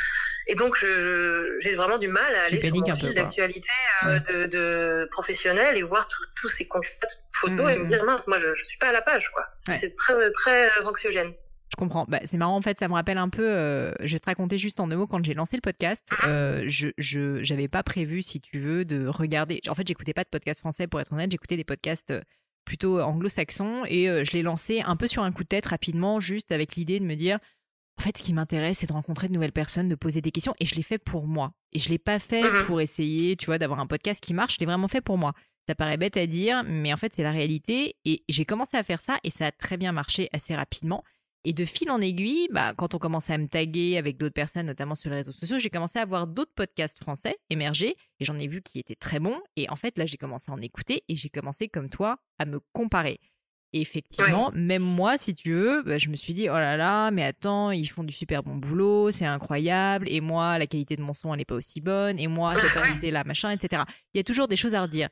Et 0.47 0.55
donc, 0.55 0.77
j'ai 0.79 1.75
vraiment 1.75 1.97
du 1.97 2.07
mal 2.07 2.35
à 2.35 2.43
aller 2.43 2.59
sur 2.59 2.75
mon 2.75 2.95
fil 2.95 3.13
d'actualité 3.13 3.69
euh, 4.03 4.19
de, 4.19 4.45
de 4.45 5.07
professionnel 5.11 5.77
et 5.77 5.83
voir 5.83 6.07
tous 6.07 6.49
ces 6.49 6.67
toutes 6.67 6.83
ces 6.85 7.19
photos 7.33 7.71
et 7.71 7.77
me 7.77 7.85
dire 7.85 8.03
mince, 8.05 8.27
moi, 8.27 8.39
je, 8.39 8.53
je 8.55 8.63
suis 8.63 8.77
pas 8.77 8.89
à 8.89 8.91
la 8.91 9.01
page, 9.01 9.31
quoi. 9.33 9.45
C'est 9.79 9.95
très, 9.95 10.31
très 10.31 10.85
anxiogène. 10.85 11.33
Je 11.69 11.75
comprends. 11.77 12.05
Bah, 12.07 12.19
c'est 12.25 12.37
marrant, 12.37 12.55
en 12.55 12.61
fait, 12.61 12.77
ça 12.77 12.87
me 12.87 12.93
rappelle 12.93 13.17
un 13.17 13.29
peu. 13.29 13.45
Euh, 13.45 13.91
je 14.01 14.13
vais 14.13 14.19
te 14.19 14.27
raconter 14.27 14.57
juste 14.57 14.79
en 14.79 14.87
deux 14.87 14.95
mots. 14.95 15.07
Quand 15.07 15.23
j'ai 15.25 15.33
lancé 15.33 15.57
le 15.57 15.61
podcast, 15.61 16.13
ah. 16.19 16.27
euh, 16.27 16.63
je 16.67 16.89
je 16.97 17.67
pas 17.67 17.83
prévu, 17.83 18.21
si 18.21 18.39
tu 18.39 18.59
veux, 18.59 18.85
de 18.85 19.07
regarder. 19.07 19.61
En 19.67 19.73
fait, 19.73 19.87
j'écoutais 19.87 20.13
pas 20.13 20.23
de 20.23 20.29
podcast 20.29 20.59
français 20.59 20.87
pour 20.87 21.01
être 21.01 21.11
honnête. 21.11 21.31
J'écoutais 21.31 21.57
des 21.57 21.63
podcasts 21.63 22.11
euh, 22.11 22.21
plutôt 22.65 22.99
anglo-saxons 22.99 23.83
et 23.87 24.05
je 24.25 24.31
l'ai 24.31 24.41
lancé 24.41 24.81
un 24.81 24.95
peu 24.95 25.05
sur 25.05 25.21
un 25.21 25.31
coup 25.31 25.43
de 25.43 25.47
tête 25.49 25.67
rapidement, 25.67 26.19
juste 26.19 26.51
avec 26.51 26.75
l'idée 26.75 26.99
de 26.99 27.05
me 27.05 27.13
dire 27.13 27.37
en 27.97 28.01
fait, 28.01 28.17
ce 28.17 28.23
qui 28.23 28.33
m'intéresse, 28.33 28.79
c'est 28.79 28.87
de 28.87 28.93
rencontrer 28.93 29.27
de 29.27 29.33
nouvelles 29.33 29.51
personnes, 29.51 29.87
de 29.87 29.95
poser 29.95 30.21
des 30.21 30.31
questions. 30.31 30.53
Et 30.59 30.65
je 30.65 30.75
l'ai 30.75 30.83
fait 30.83 30.97
pour 30.97 31.27
moi. 31.27 31.53
Et 31.71 31.79
je 31.79 31.89
l'ai 31.89 31.97
pas 31.97 32.19
fait 32.19 32.43
mmh 32.43 32.65
pour 32.65 32.81
essayer, 32.81 33.35
tu 33.35 33.45
vois, 33.47 33.57
d'avoir 33.57 33.79
un 33.79 33.87
podcast 33.87 34.21
qui 34.21 34.33
marche. 34.33 34.55
Je 34.55 34.59
l'ai 34.59 34.65
vraiment 34.65 34.87
fait 34.87 35.01
pour 35.01 35.17
moi. 35.17 35.33
Ça 35.67 35.75
paraît 35.75 35.97
bête 35.97 36.17
à 36.17 36.27
dire, 36.27 36.63
mais 36.65 36.93
en 36.93 36.97
fait, 36.97 37.13
c'est 37.13 37.23
la 37.23 37.31
réalité. 37.31 37.95
Et 38.05 38.23
j'ai 38.29 38.45
commencé 38.45 38.77
à 38.77 38.83
faire 38.83 39.01
ça 39.01 39.17
et 39.23 39.29
ça 39.29 39.47
a 39.47 39.51
très 39.51 39.77
bien 39.77 39.91
marché 39.91 40.29
assez 40.33 40.55
rapidement. 40.55 41.03
Et 41.47 41.53
de 41.53 41.63
fil 41.63 41.91
en 41.91 42.01
aiguille, 42.01 42.47
bah, 42.51 42.73
quand 42.75 42.95
on 42.95 42.97
commençait 42.97 43.33
à 43.33 43.37
me 43.37 43.47
taguer 43.47 43.97
avec 43.97 44.17
d'autres 44.17 44.33
personnes, 44.33 44.65
notamment 44.65 44.95
sur 44.95 45.11
les 45.11 45.17
réseaux 45.17 45.31
sociaux, 45.31 45.59
j'ai 45.59 45.69
commencé 45.69 45.99
à 45.99 46.05
voir 46.05 46.25
d'autres 46.25 46.53
podcasts 46.55 46.97
français 46.97 47.37
émerger 47.51 47.95
et 48.19 48.25
j'en 48.25 48.37
ai 48.39 48.47
vu 48.47 48.63
qui 48.63 48.79
étaient 48.79 48.95
très 48.95 49.19
bons. 49.19 49.39
Et 49.55 49.69
en 49.69 49.75
fait, 49.75 49.97
là, 49.99 50.07
j'ai 50.07 50.17
commencé 50.17 50.51
à 50.51 50.55
en 50.55 50.61
écouter 50.61 51.03
et 51.07 51.15
j'ai 51.15 51.29
commencé, 51.29 51.69
comme 51.69 51.89
toi, 51.89 52.17
à 52.39 52.45
me 52.45 52.59
comparer. 52.73 53.19
Et 53.75 53.81
effectivement, 53.81 54.51
même 54.53 54.81
moi, 54.81 55.17
si 55.17 55.35
tu 55.35 55.51
veux, 55.51 55.83
bah, 55.83 55.97
je 55.97 56.07
me 56.07 56.15
suis 56.15 56.33
dit, 56.33 56.49
oh 56.49 56.53
là 56.53 56.77
là, 56.77 57.11
mais 57.11 57.25
attends, 57.25 57.71
ils 57.71 57.85
font 57.85 58.05
du 58.05 58.13
super 58.13 58.41
bon 58.41 58.55
boulot, 58.55 59.11
c'est 59.11 59.25
incroyable. 59.25 60.07
Et 60.09 60.21
moi, 60.21 60.57
la 60.57 60.65
qualité 60.65 60.95
de 60.95 61.01
mon 61.01 61.11
son, 61.11 61.33
elle 61.33 61.39
n'est 61.39 61.45
pas 61.45 61.55
aussi 61.55 61.81
bonne. 61.81 62.17
Et 62.17 62.27
moi, 62.27 62.55
cette 62.55 62.77
invité-là, 62.81 63.25
machin, 63.25 63.51
etc. 63.51 63.83
Il 64.13 64.17
y 64.17 64.21
a 64.21 64.23
toujours 64.23 64.47
des 64.47 64.55
choses 64.55 64.75
à 64.75 64.81
redire. 64.81 65.09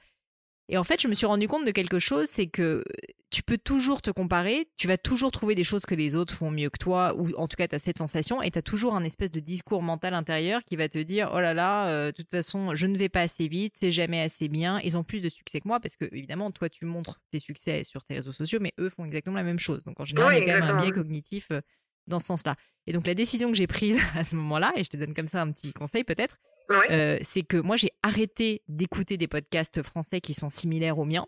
Et 0.69 0.77
en 0.77 0.83
fait, 0.83 1.01
je 1.01 1.07
me 1.07 1.13
suis 1.13 1.25
rendu 1.25 1.48
compte 1.48 1.65
de 1.65 1.71
quelque 1.71 2.00
chose, 2.00 2.27
c'est 2.30 2.48
que 2.48 2.83
tu 3.30 3.42
peux 3.42 3.57
toujours 3.57 4.01
te 4.01 4.12
comparer, 4.12 4.69
tu 4.77 4.88
vas 4.88 4.98
toujours 4.98 5.31
trouver 5.31 5.56
des 5.56 5.63
choses 5.63 5.86
que 5.86 5.95
les 5.95 6.15
autres 6.15 6.33
font 6.33 6.51
mieux 6.51 6.69
que 6.69 6.77
toi, 6.77 7.15
ou 7.18 7.33
en 7.36 7.48
tout 7.48 7.57
cas, 7.57 7.68
tu 7.68 7.75
as 7.75 7.80
cette 7.80 7.98
sensation, 7.98 8.42
et 8.42 8.51
tu 8.51 8.60
as 8.60 8.62
toujours 8.62 8.95
un 8.95 9.04
espèce 9.04 9.31
de 9.31 9.39
discours 9.39 9.81
mental 9.81 10.13
intérieur 10.13 10.63
qui 10.63 10.75
va 10.75 10.88
te 10.88 11.00
dire, 11.00 11.31
oh 11.33 11.39
là 11.39 11.54
là, 11.54 11.88
euh, 11.88 12.07
de 12.07 12.12
toute 12.12 12.30
façon, 12.30 12.75
je 12.75 12.86
ne 12.86 12.98
vais 12.98 13.10
pas 13.10 13.21
assez 13.21 13.48
vite, 13.48 13.74
c'est 13.77 13.92
jamais 13.92 14.21
assez 14.21 14.48
bien, 14.48 14.80
ils 14.83 14.98
ont 14.98 15.04
plus 15.04 15.21
de 15.21 15.30
succès 15.30 15.60
que 15.60 15.68
moi, 15.68 15.80
parce 15.80 15.95
que 15.95 16.06
évidemment, 16.12 16.51
toi, 16.51 16.69
tu 16.69 16.86
montres 16.86 17.19
tes 17.31 17.39
succès 17.39 17.83
sur 17.83 18.06
tes 18.06 18.13
réseaux 18.13 18.31
sociaux, 18.31 18.60
mais 18.62 18.74
eux 18.80 18.89
font 18.89 19.04
exactement 19.04 19.36
la 19.36 19.44
même 19.44 19.60
chose. 19.60 19.83
Donc 19.83 20.00
en 20.00 20.06
général, 20.06 20.36
il 20.36 20.48
y 20.48 20.51
a 20.51 20.60
quand 20.60 20.65
même 20.65 20.77
un 20.77 20.81
biais 20.81 20.92
cognitif 20.92 21.48
euh, 21.51 21.62
dans 22.07 22.19
ce 22.19 22.27
sens-là. 22.27 22.56
Et 22.86 22.94
donc 22.94 23.07
la 23.07 23.15
décision 23.15 23.50
que 23.51 23.57
j'ai 23.57 23.68
prise 23.68 24.00
à 24.15 24.24
ce 24.24 24.36
moment-là, 24.36 24.71
et 24.75 24.83
je 24.83 24.89
te 24.89 24.98
donne 24.98 25.13
comme 25.13 25.27
ça 25.27 25.42
un 25.42 25.51
petit 25.51 25.74
conseil 25.74 26.04
peut-être, 26.04 26.38
euh, 26.71 27.18
c'est 27.21 27.44
que 27.44 27.57
moi 27.57 27.75
j'ai 27.75 27.92
arrêté 28.04 28.62
d'écouter 28.68 29.18
des 29.18 29.27
podcasts 29.27 29.81
français 29.81 30.21
qui 30.21 30.33
sont 30.33 30.50
similaires 30.50 30.98
aux 30.98 31.06
miens. 31.06 31.27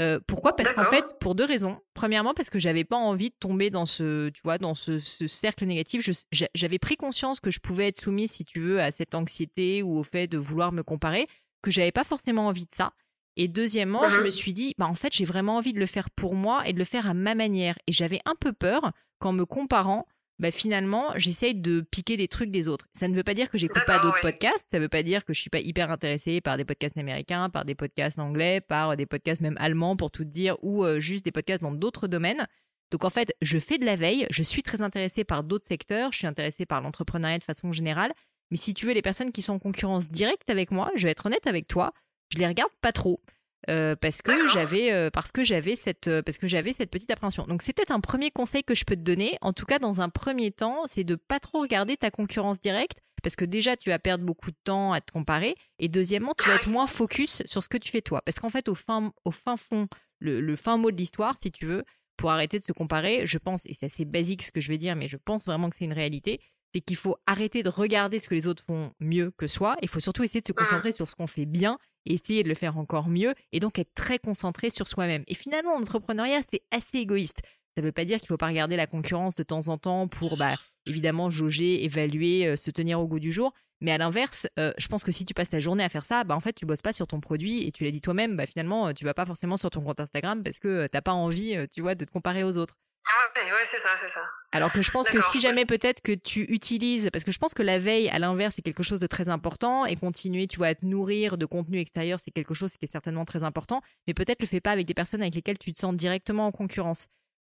Euh, 0.00 0.20
pourquoi? 0.26 0.54
Parce 0.54 0.72
qu'en 0.72 0.84
fait, 0.84 1.04
pour 1.18 1.34
deux 1.34 1.44
raisons. 1.44 1.80
Premièrement, 1.94 2.32
parce 2.32 2.50
que 2.50 2.58
j'avais 2.58 2.84
pas 2.84 2.96
envie 2.96 3.30
de 3.30 3.34
tomber 3.38 3.70
dans 3.70 3.86
ce, 3.86 4.28
tu 4.28 4.40
vois, 4.44 4.58
dans 4.58 4.74
ce, 4.74 4.98
cercle 4.98 5.66
négatif. 5.66 6.08
J'avais 6.54 6.78
pris 6.78 6.96
conscience 6.96 7.40
que 7.40 7.50
je 7.50 7.58
pouvais 7.58 7.88
être 7.88 8.00
soumise, 8.00 8.30
si 8.30 8.44
tu 8.44 8.60
veux, 8.60 8.80
à 8.80 8.92
cette 8.92 9.14
anxiété 9.14 9.82
ou 9.82 9.98
au 9.98 10.04
fait 10.04 10.28
de 10.28 10.38
vouloir 10.38 10.70
me 10.72 10.82
comparer, 10.82 11.26
que 11.62 11.70
j'avais 11.70 11.90
pas 11.90 12.04
forcément 12.04 12.46
envie 12.46 12.66
de 12.66 12.72
ça. 12.72 12.92
Et 13.36 13.48
deuxièmement, 13.48 14.08
je 14.08 14.20
mmh 14.20 14.24
me 14.24 14.30
suis 14.30 14.52
dit, 14.52 14.74
bah 14.78 14.86
en 14.86 14.94
fait, 14.94 15.12
j'ai 15.12 15.24
vraiment 15.24 15.56
envie 15.56 15.72
de 15.72 15.78
le 15.78 15.86
faire 15.86 16.10
pour 16.10 16.34
moi 16.34 16.66
et 16.66 16.72
de 16.72 16.78
le 16.78 16.84
faire 16.84 17.08
à 17.08 17.14
ma 17.14 17.34
manière. 17.34 17.76
Et 17.86 17.92
j'avais 17.92 18.20
un 18.24 18.34
peu 18.34 18.52
peur 18.52 18.92
qu'en 19.20 19.32
me 19.32 19.44
comparant, 19.44 20.06
bah, 20.38 20.50
finalement, 20.50 21.12
j'essaye 21.16 21.54
de 21.54 21.80
piquer 21.80 22.16
des 22.16 22.28
trucs 22.28 22.50
des 22.50 22.68
autres. 22.68 22.86
Ça 22.92 23.08
ne 23.08 23.14
veut 23.14 23.24
pas 23.24 23.34
dire 23.34 23.48
que 23.50 23.58
j'écoute 23.58 23.84
pas 23.86 23.98
d'autres 23.98 24.20
podcasts, 24.20 24.70
ça 24.70 24.78
ne 24.78 24.82
veut 24.82 24.88
pas 24.88 25.02
dire 25.02 25.24
que 25.24 25.32
je 25.32 25.40
suis 25.40 25.50
pas 25.50 25.58
hyper 25.58 25.90
intéressée 25.90 26.40
par 26.40 26.56
des 26.56 26.64
podcasts 26.64 26.96
américains, 26.96 27.50
par 27.50 27.64
des 27.64 27.74
podcasts 27.74 28.18
anglais, 28.18 28.60
par 28.60 28.96
des 28.96 29.06
podcasts 29.06 29.40
même 29.40 29.56
allemands 29.58 29.96
pour 29.96 30.10
tout 30.10 30.24
dire, 30.24 30.56
ou 30.62 30.84
euh, 30.84 31.00
juste 31.00 31.24
des 31.24 31.32
podcasts 31.32 31.62
dans 31.62 31.72
d'autres 31.72 32.06
domaines. 32.06 32.46
Donc 32.90 33.04
en 33.04 33.10
fait, 33.10 33.34
je 33.42 33.58
fais 33.58 33.78
de 33.78 33.84
la 33.84 33.96
veille, 33.96 34.26
je 34.30 34.42
suis 34.42 34.62
très 34.62 34.80
intéressée 34.80 35.24
par 35.24 35.42
d'autres 35.44 35.66
secteurs, 35.66 36.12
je 36.12 36.18
suis 36.18 36.26
intéressée 36.26 36.66
par 36.66 36.80
l'entrepreneuriat 36.80 37.38
de 37.38 37.44
façon 37.44 37.72
générale, 37.72 38.12
mais 38.50 38.56
si 38.56 38.74
tu 38.74 38.86
veux, 38.86 38.92
les 38.92 39.02
personnes 39.02 39.32
qui 39.32 39.42
sont 39.42 39.54
en 39.54 39.58
concurrence 39.58 40.08
directe 40.08 40.48
avec 40.50 40.70
moi, 40.70 40.90
je 40.94 41.04
vais 41.04 41.10
être 41.10 41.26
honnête 41.26 41.46
avec 41.46 41.66
toi, 41.68 41.92
je 42.32 42.38
les 42.38 42.46
regarde 42.46 42.70
pas 42.80 42.92
trop. 42.92 43.20
Euh, 43.68 43.96
parce 43.96 44.22
que 44.22 44.46
j'avais 44.48 44.92
euh, 44.92 45.10
parce 45.10 45.32
que 45.32 45.42
j'avais 45.42 45.74
cette 45.74 46.06
euh, 46.06 46.22
parce 46.22 46.38
que 46.38 46.46
j'avais 46.46 46.72
cette 46.72 46.90
petite 46.90 47.10
appréhension. 47.10 47.44
Donc 47.46 47.62
c'est 47.62 47.72
peut-être 47.72 47.90
un 47.90 48.00
premier 48.00 48.30
conseil 48.30 48.62
que 48.62 48.74
je 48.74 48.84
peux 48.84 48.94
te 48.94 49.00
donner. 49.00 49.36
En 49.40 49.52
tout 49.52 49.66
cas, 49.66 49.78
dans 49.78 50.00
un 50.00 50.08
premier 50.08 50.52
temps, 50.52 50.84
c'est 50.86 51.04
de 51.04 51.16
pas 51.16 51.40
trop 51.40 51.60
regarder 51.60 51.96
ta 51.96 52.10
concurrence 52.10 52.60
directe 52.60 53.00
parce 53.22 53.34
que 53.34 53.44
déjà 53.44 53.76
tu 53.76 53.90
vas 53.90 53.98
perdre 53.98 54.24
beaucoup 54.24 54.52
de 54.52 54.56
temps 54.62 54.92
à 54.92 55.00
te 55.00 55.10
comparer 55.10 55.56
et 55.80 55.88
deuxièmement 55.88 56.34
tu 56.38 56.48
vas 56.48 56.54
être 56.54 56.68
moins 56.68 56.86
focus 56.86 57.42
sur 57.46 57.62
ce 57.62 57.68
que 57.68 57.78
tu 57.78 57.90
fais 57.90 58.00
toi. 58.00 58.22
Parce 58.24 58.38
qu'en 58.38 58.48
fait 58.48 58.68
au 58.68 58.74
fin 58.76 59.12
au 59.24 59.32
fin 59.32 59.56
fond 59.56 59.88
le, 60.20 60.40
le 60.40 60.56
fin 60.56 60.76
mot 60.76 60.90
de 60.92 60.96
l'histoire, 60.96 61.36
si 61.36 61.50
tu 61.50 61.66
veux, 61.66 61.84
pour 62.16 62.30
arrêter 62.30 62.60
de 62.60 62.64
se 62.64 62.72
comparer, 62.72 63.26
je 63.26 63.38
pense 63.38 63.66
et 63.66 63.74
c'est 63.74 63.86
assez 63.86 64.04
basique 64.04 64.44
ce 64.44 64.52
que 64.52 64.60
je 64.60 64.68
vais 64.68 64.78
dire, 64.78 64.94
mais 64.94 65.08
je 65.08 65.16
pense 65.16 65.46
vraiment 65.46 65.68
que 65.68 65.76
c'est 65.76 65.84
une 65.84 65.92
réalité 65.92 66.40
c'est 66.74 66.80
qu'il 66.80 66.96
faut 66.96 67.16
arrêter 67.26 67.62
de 67.62 67.70
regarder 67.70 68.18
ce 68.18 68.28
que 68.28 68.34
les 68.34 68.46
autres 68.46 68.62
font 68.62 68.92
mieux 69.00 69.30
que 69.36 69.46
soi. 69.46 69.76
Il 69.82 69.88
faut 69.88 70.00
surtout 70.00 70.22
essayer 70.22 70.40
de 70.40 70.46
se 70.46 70.52
mmh. 70.52 70.56
concentrer 70.56 70.92
sur 70.92 71.08
ce 71.08 71.14
qu'on 71.14 71.26
fait 71.26 71.46
bien 71.46 71.78
et 72.08 72.14
essayer 72.14 72.42
de 72.42 72.48
le 72.48 72.54
faire 72.54 72.76
encore 72.76 73.08
mieux 73.08 73.34
et 73.52 73.60
donc 73.60 73.78
être 73.78 73.94
très 73.94 74.18
concentré 74.18 74.70
sur 74.70 74.88
soi-même. 74.88 75.22
Et 75.28 75.34
finalement, 75.34 75.78
l'entrepreneuriat, 75.78 76.40
c'est 76.50 76.62
assez 76.72 76.98
égoïste. 76.98 77.42
Ça 77.76 77.82
ne 77.82 77.86
veut 77.86 77.92
pas 77.92 78.04
dire 78.04 78.18
qu'il 78.18 78.24
ne 78.24 78.28
faut 78.28 78.38
pas 78.38 78.48
regarder 78.48 78.76
la 78.76 78.88
concurrence 78.88 79.36
de 79.36 79.44
temps 79.44 79.68
en 79.68 79.78
temps 79.78 80.08
pour 80.08 80.36
bah, 80.36 80.54
évidemment 80.86 81.30
jauger, 81.30 81.84
évaluer, 81.84 82.46
euh, 82.46 82.56
se 82.56 82.72
tenir 82.72 82.98
au 82.98 83.06
goût 83.06 83.20
du 83.20 83.30
jour. 83.30 83.52
Mais 83.80 83.92
à 83.92 83.98
l'inverse, 83.98 84.48
euh, 84.58 84.72
je 84.78 84.88
pense 84.88 85.04
que 85.04 85.12
si 85.12 85.24
tu 85.24 85.34
passes 85.34 85.50
ta 85.50 85.60
journée 85.60 85.84
à 85.84 85.88
faire 85.88 86.04
ça, 86.04 86.24
bah, 86.24 86.34
en 86.34 86.40
fait, 86.40 86.54
tu 86.54 86.66
bosses 86.66 86.82
pas 86.82 86.92
sur 86.92 87.06
ton 87.06 87.20
produit 87.20 87.64
et 87.64 87.70
tu 87.70 87.84
l'as 87.84 87.92
dit 87.92 88.00
toi-même, 88.00 88.36
bah, 88.36 88.46
finalement, 88.46 88.92
tu 88.92 89.04
vas 89.04 89.14
pas 89.14 89.26
forcément 89.26 89.56
sur 89.56 89.70
ton 89.70 89.82
compte 89.82 90.00
Instagram 90.00 90.42
parce 90.42 90.58
que 90.58 90.86
tu 90.86 90.90
n'as 90.92 91.02
pas 91.02 91.12
envie, 91.12 91.54
euh, 91.54 91.66
tu 91.72 91.82
vois, 91.82 91.94
de 91.94 92.04
te 92.04 92.10
comparer 92.10 92.42
aux 92.42 92.56
autres. 92.56 92.78
Ah 93.10 93.40
ouais, 93.42 93.66
c'est 93.70 93.78
ça, 93.78 93.88
c'est 94.00 94.12
ça. 94.12 94.20
Alors 94.52 94.72
que 94.72 94.82
je 94.82 94.90
pense 94.90 95.08
que 95.08 95.20
si 95.20 95.40
jamais 95.40 95.64
peut-être 95.64 96.00
que 96.02 96.12
tu 96.12 96.42
utilises, 96.42 97.08
parce 97.12 97.24
que 97.24 97.32
je 97.32 97.38
pense 97.38 97.54
que 97.54 97.62
la 97.62 97.78
veille, 97.78 98.08
à 98.10 98.18
l'inverse, 98.18 98.54
c'est 98.56 98.62
quelque 98.62 98.82
chose 98.82 99.00
de 99.00 99.06
très 99.06 99.28
important 99.28 99.86
et 99.86 99.96
continuer, 99.96 100.46
tu 100.46 100.58
vois, 100.58 100.68
à 100.68 100.74
te 100.74 100.84
nourrir 100.84 101.38
de 101.38 101.46
contenu 101.46 101.78
extérieur, 101.78 102.20
c'est 102.20 102.30
quelque 102.30 102.54
chose 102.54 102.72
qui 102.72 102.84
est 102.84 102.92
certainement 102.92 103.24
très 103.24 103.42
important, 103.42 103.80
mais 104.06 104.14
peut-être 104.14 104.40
le 104.40 104.46
fais 104.46 104.60
pas 104.60 104.72
avec 104.72 104.86
des 104.86 104.94
personnes 104.94 105.22
avec 105.22 105.34
lesquelles 105.34 105.58
tu 105.58 105.72
te 105.72 105.78
sens 105.78 105.94
directement 105.94 106.46
en 106.46 106.52
concurrence. 106.52 107.08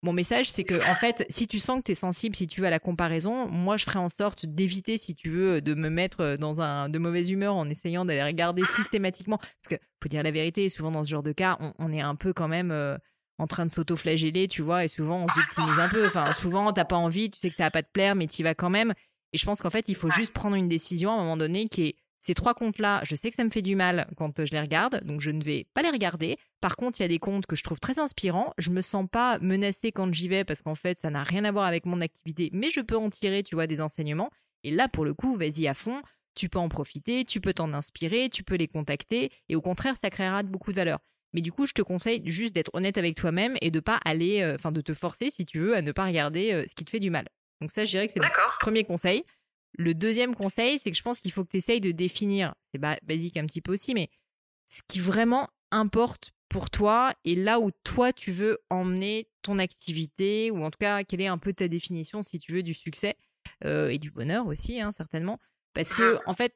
Mon 0.04 0.14
message, 0.14 0.50
c'est 0.50 0.64
que, 0.64 0.74
en 0.90 0.96
fait, 0.96 1.28
si 1.30 1.46
tu 1.46 1.60
sens 1.60 1.78
que 1.78 1.84
tu 1.84 1.92
es 1.92 1.96
sensible, 1.96 2.36
si 2.36 2.48
tu 2.48 2.62
veux, 2.62 2.68
à 2.68 2.72
la 2.72 2.80
comparaison, 2.80 3.48
moi, 3.48 3.78
je 3.78 3.86
ferai 3.86 4.00
en 4.00 4.10
sorte 4.10 4.48
d'éviter, 4.48 4.98
si 4.98 5.14
tu 5.14 5.30
veux, 5.30 5.62
de 5.62 5.76
me 5.76 5.90
mettre 5.90 6.38
dans 6.40 6.60
un 6.60 6.90
de 6.90 6.98
mauvaise 6.98 7.30
humeur 7.30 7.54
en 7.54 7.70
essayant 7.70 8.04
d'aller 8.04 8.24
regarder 8.24 8.66
systématiquement. 8.66 9.38
Parce 9.38 9.80
que, 9.80 9.86
faut 10.02 10.10
dire 10.10 10.24
la 10.24 10.32
vérité, 10.32 10.70
souvent 10.70 10.90
dans 10.90 11.04
ce 11.04 11.10
genre 11.10 11.22
de 11.22 11.34
cas, 11.34 11.60
on, 11.78 11.92
est 11.92 12.02
un 12.02 12.16
peu 12.16 12.34
quand 12.34 12.48
même. 12.48 12.72
Euh, 12.72 12.98
en 13.42 13.48
train 13.48 13.66
de 13.66 13.72
s'auto-flageller, 13.72 14.48
tu 14.48 14.62
vois, 14.62 14.86
et 14.86 14.88
souvent 14.88 15.24
on 15.24 15.28
se 15.28 15.40
victimise 15.40 15.80
un 15.80 15.90
peu. 15.90 16.06
Enfin, 16.06 16.32
souvent 16.34 16.72
t'as 16.72 16.86
pas 16.86 16.96
envie, 16.96 17.30
tu 17.30 17.40
sais 17.40 17.50
que 17.50 17.56
ça 17.56 17.64
va 17.64 17.72
pas 17.72 17.84
te 17.84 17.92
plaire, 17.92 18.16
mais 18.16 18.28
tu 18.28 18.44
vas 18.44 18.54
quand 18.54 18.70
même. 18.70 18.94
Et 19.34 19.38
je 19.38 19.46
pense 19.46 19.62
qu'en 19.62 19.70
fait, 19.70 19.90
il 19.90 19.96
faut 19.96 20.10
juste 20.10 20.34
prendre 20.34 20.56
une 20.56 20.68
décision 20.68 21.12
à 21.12 21.16
un 21.16 21.18
moment 21.18 21.38
donné 21.38 21.68
qui 21.68 21.88
est 21.88 21.96
ces 22.24 22.36
trois 22.36 22.54
comptes-là, 22.54 23.02
je 23.04 23.16
sais 23.16 23.32
que 23.32 23.36
ça 23.36 23.44
me 23.44 23.50
fait 23.50 23.64
du 23.64 23.76
mal 23.76 24.08
quand 24.16 24.46
je 24.46 24.52
les 24.52 24.62
regarde, 24.62 25.04
donc 25.06 25.22
je 25.22 25.32
ne 25.32 25.44
vais 25.44 25.66
pas 25.74 25.82
les 25.82 25.90
regarder. 25.90 26.38
Par 26.62 26.76
contre, 26.76 27.00
il 27.00 27.02
y 27.02 27.06
a 27.06 27.08
des 27.08 27.18
comptes 27.18 27.48
que 27.48 27.56
je 27.56 27.64
trouve 27.64 27.80
très 27.80 27.98
inspirants. 27.98 28.54
Je 28.60 28.70
me 28.70 28.82
sens 28.82 29.08
pas 29.12 29.40
menacée 29.40 29.92
quand 29.92 30.14
j'y 30.14 30.28
vais 30.28 30.44
parce 30.44 30.62
qu'en 30.62 30.76
fait, 30.76 31.00
ça 31.00 31.10
n'a 31.10 31.24
rien 31.24 31.46
à 31.46 31.52
voir 31.52 31.66
avec 31.66 31.88
mon 31.88 32.00
activité, 32.00 32.52
mais 32.54 32.70
je 32.70 32.80
peux 32.80 32.96
en 32.96 33.10
tirer, 33.10 33.42
tu 33.42 33.56
vois, 33.56 33.66
des 33.66 33.82
enseignements. 33.82 34.30
Et 34.64 34.70
là, 34.70 34.88
pour 34.88 35.04
le 35.04 35.16
coup, 35.16 35.36
vas-y 35.36 35.68
à 35.68 35.74
fond. 35.74 36.00
Tu 36.36 36.48
peux 36.48 36.60
en 36.60 36.70
profiter, 36.70 37.26
tu 37.26 37.42
peux 37.42 37.54
t'en 37.54 37.74
inspirer, 37.74 38.30
tu 38.30 38.44
peux 38.44 38.56
les 38.56 38.68
contacter, 38.68 39.32
et 39.50 39.56
au 39.56 39.62
contraire, 39.62 39.98
ça 39.98 40.10
créera 40.10 40.44
beaucoup 40.44 40.72
de 40.72 40.78
valeur. 40.78 41.00
Mais 41.34 41.42
du 41.42 41.52
coup, 41.52 41.66
je 41.66 41.74
te 41.74 41.82
conseille 41.82 42.22
juste 42.26 42.54
d'être 42.54 42.72
honnête 42.74 42.98
avec 42.98 43.16
toi-même 43.16 43.58
et 43.62 43.72
de 43.72 43.80
pas 43.80 44.00
aller, 44.06 44.42
euh, 44.42 44.56
enfin, 44.56 44.72
de 44.72 44.82
te 44.82 44.94
forcer, 44.94 45.30
si 45.30 45.46
tu 45.46 45.60
veux, 45.60 45.76
à 45.76 45.82
ne 45.82 45.92
pas 45.92 46.06
regarder 46.06 46.52
euh, 46.52 46.66
ce 46.68 46.76
qui 46.76 46.84
te 46.84 46.90
fait 46.90 47.00
du 47.00 47.10
mal. 47.10 47.28
Donc 47.62 47.72
ça, 47.72 47.86
je 47.86 47.92
dirais 47.92 48.08
que 48.08 48.14
c'est 48.14 48.20
le 48.20 48.28
premier 48.60 48.84
conseil. 48.84 49.24
Le 49.78 49.94
deuxième 49.94 50.36
conseil, 50.36 50.80
c'est 50.80 50.92
que 50.92 50.98
je 50.98 51.02
pense 51.02 51.20
qu'il 51.20 51.32
faut 51.32 51.46
que 51.46 51.52
tu 51.52 51.58
essayes 51.58 51.80
de 51.80 51.92
définir, 51.92 52.54
c'est 52.74 52.82
basique 53.04 53.38
un 53.38 53.46
petit 53.46 53.62
peu 53.62 53.72
aussi, 53.72 53.94
mais 53.94 54.10
ce 54.66 54.82
qui 54.88 55.00
vraiment 55.00 55.48
importe 55.72 56.34
pour 56.50 56.70
toi 56.70 57.14
et 57.24 57.34
là 57.34 57.62
où 57.62 57.72
toi 57.86 58.12
tu 58.12 58.32
veux 58.32 58.60
emmener 58.70 59.30
ton 59.42 59.58
activité 59.58 60.52
ou 60.52 60.64
en 60.64 60.70
tout 60.70 60.80
cas 60.80 61.06
quelle 61.06 61.22
est 61.22 61.28
un 61.28 61.38
peu 61.38 61.54
ta 61.54 61.70
définition 61.70 62.24
si 62.24 62.40
tu 62.40 62.52
veux 62.52 62.62
du 62.62 62.74
succès 62.74 63.16
euh, 63.64 63.88
et 63.88 64.00
du 64.00 64.12
bonheur 64.12 64.48
aussi 64.48 64.82
hein, 64.82 64.92
certainement 64.92 65.40
parce 65.74 65.94
que 65.94 66.20
en 66.26 66.34
fait 66.34 66.54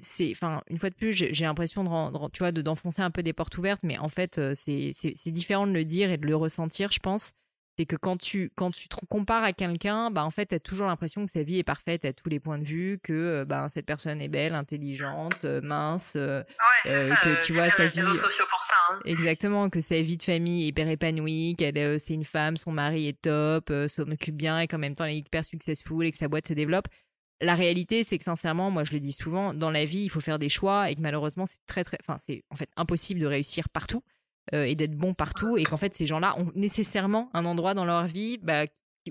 c'est 0.00 0.30
enfin 0.30 0.62
une 0.68 0.78
fois 0.78 0.90
de 0.90 0.94
plus 0.94 1.12
j'ai 1.12 1.44
l'impression 1.44 1.84
de, 1.84 2.30
tu 2.30 2.38
vois 2.38 2.52
d'enfoncer 2.52 3.02
un 3.02 3.10
peu 3.10 3.22
des 3.22 3.32
portes 3.32 3.56
ouvertes 3.58 3.82
mais 3.82 3.98
en 3.98 4.08
fait 4.08 4.38
euh, 4.38 4.54
c'est 4.54 5.30
différent 5.30 5.66
de 5.66 5.72
le 5.72 5.84
dire 5.84 6.10
et 6.10 6.18
de 6.18 6.26
le 6.26 6.36
ressentir 6.36 6.92
je 6.92 7.00
pense 7.00 7.32
c'est 7.78 7.86
que 7.86 7.96
quand 7.96 8.18
tu, 8.18 8.50
quand 8.54 8.70
tu 8.70 8.88
te 8.88 8.96
compares 9.08 9.44
à 9.44 9.52
quelqu'un, 9.52 10.10
bah, 10.10 10.24
en 10.24 10.30
fait, 10.30 10.46
tu 10.46 10.54
as 10.54 10.60
toujours 10.60 10.88
l'impression 10.88 11.24
que 11.24 11.30
sa 11.30 11.42
vie 11.42 11.58
est 11.58 11.64
parfaite 11.64 12.04
à 12.04 12.12
tous 12.12 12.28
les 12.28 12.38
points 12.38 12.58
de 12.58 12.64
vue, 12.64 12.98
que 13.02 13.44
bah, 13.44 13.68
cette 13.72 13.86
personne 13.86 14.20
est 14.20 14.28
belle, 14.28 14.54
intelligente, 14.54 15.44
euh, 15.44 15.62
mince, 15.62 16.14
euh, 16.16 16.42
que 16.84 17.42
tu 17.42 17.54
vois 17.54 17.70
sa 17.70 17.86
vie. 17.86 18.00
Hein. 18.00 18.98
Exactement, 19.06 19.70
que 19.70 19.80
sa 19.80 20.00
vie 20.02 20.18
de 20.18 20.22
famille 20.22 20.64
est 20.64 20.68
hyper 20.68 20.88
épanouie, 20.88 21.54
qu'elle 21.56 21.98
c'est 21.98 22.14
une 22.14 22.24
femme, 22.24 22.56
son 22.56 22.72
mari 22.72 23.08
est 23.08 23.22
top, 23.22 23.72
s'en 23.88 24.10
occupe 24.10 24.36
bien 24.36 24.60
et 24.60 24.66
qu'en 24.66 24.78
même 24.78 24.94
temps 24.94 25.04
elle 25.04 25.12
est 25.12 25.18
hyper 25.18 25.44
successful 25.44 26.04
et 26.04 26.10
que 26.10 26.16
sa 26.16 26.28
boîte 26.28 26.48
se 26.48 26.54
développe. 26.54 26.88
La 27.42 27.54
réalité, 27.54 28.04
c'est 28.04 28.16
que 28.16 28.24
sincèrement, 28.24 28.70
moi 28.70 28.84
je 28.84 28.92
le 28.92 29.00
dis 29.00 29.12
souvent, 29.12 29.52
dans 29.52 29.70
la 29.70 29.84
vie, 29.84 30.04
il 30.04 30.08
faut 30.08 30.20
faire 30.20 30.38
des 30.38 30.48
choix 30.48 30.90
et 30.90 30.94
que 30.94 31.00
malheureusement, 31.00 31.44
c'est 31.44 31.58
très 31.66 31.84
très, 31.84 31.98
enfin 32.00 32.16
c'est 32.18 32.44
en 32.50 32.56
fait 32.56 32.70
impossible 32.76 33.20
de 33.20 33.26
réussir 33.26 33.68
partout. 33.68 34.02
Euh, 34.54 34.64
et 34.64 34.74
d'être 34.74 34.96
bon 34.96 35.14
partout 35.14 35.56
et 35.56 35.62
qu'en 35.62 35.76
fait 35.76 35.94
ces 35.94 36.04
gens-là 36.04 36.34
ont 36.36 36.50
nécessairement 36.56 37.30
un 37.32 37.44
endroit 37.44 37.74
dans 37.74 37.84
leur 37.84 38.06
vie 38.06 38.38
bah, 38.38 38.64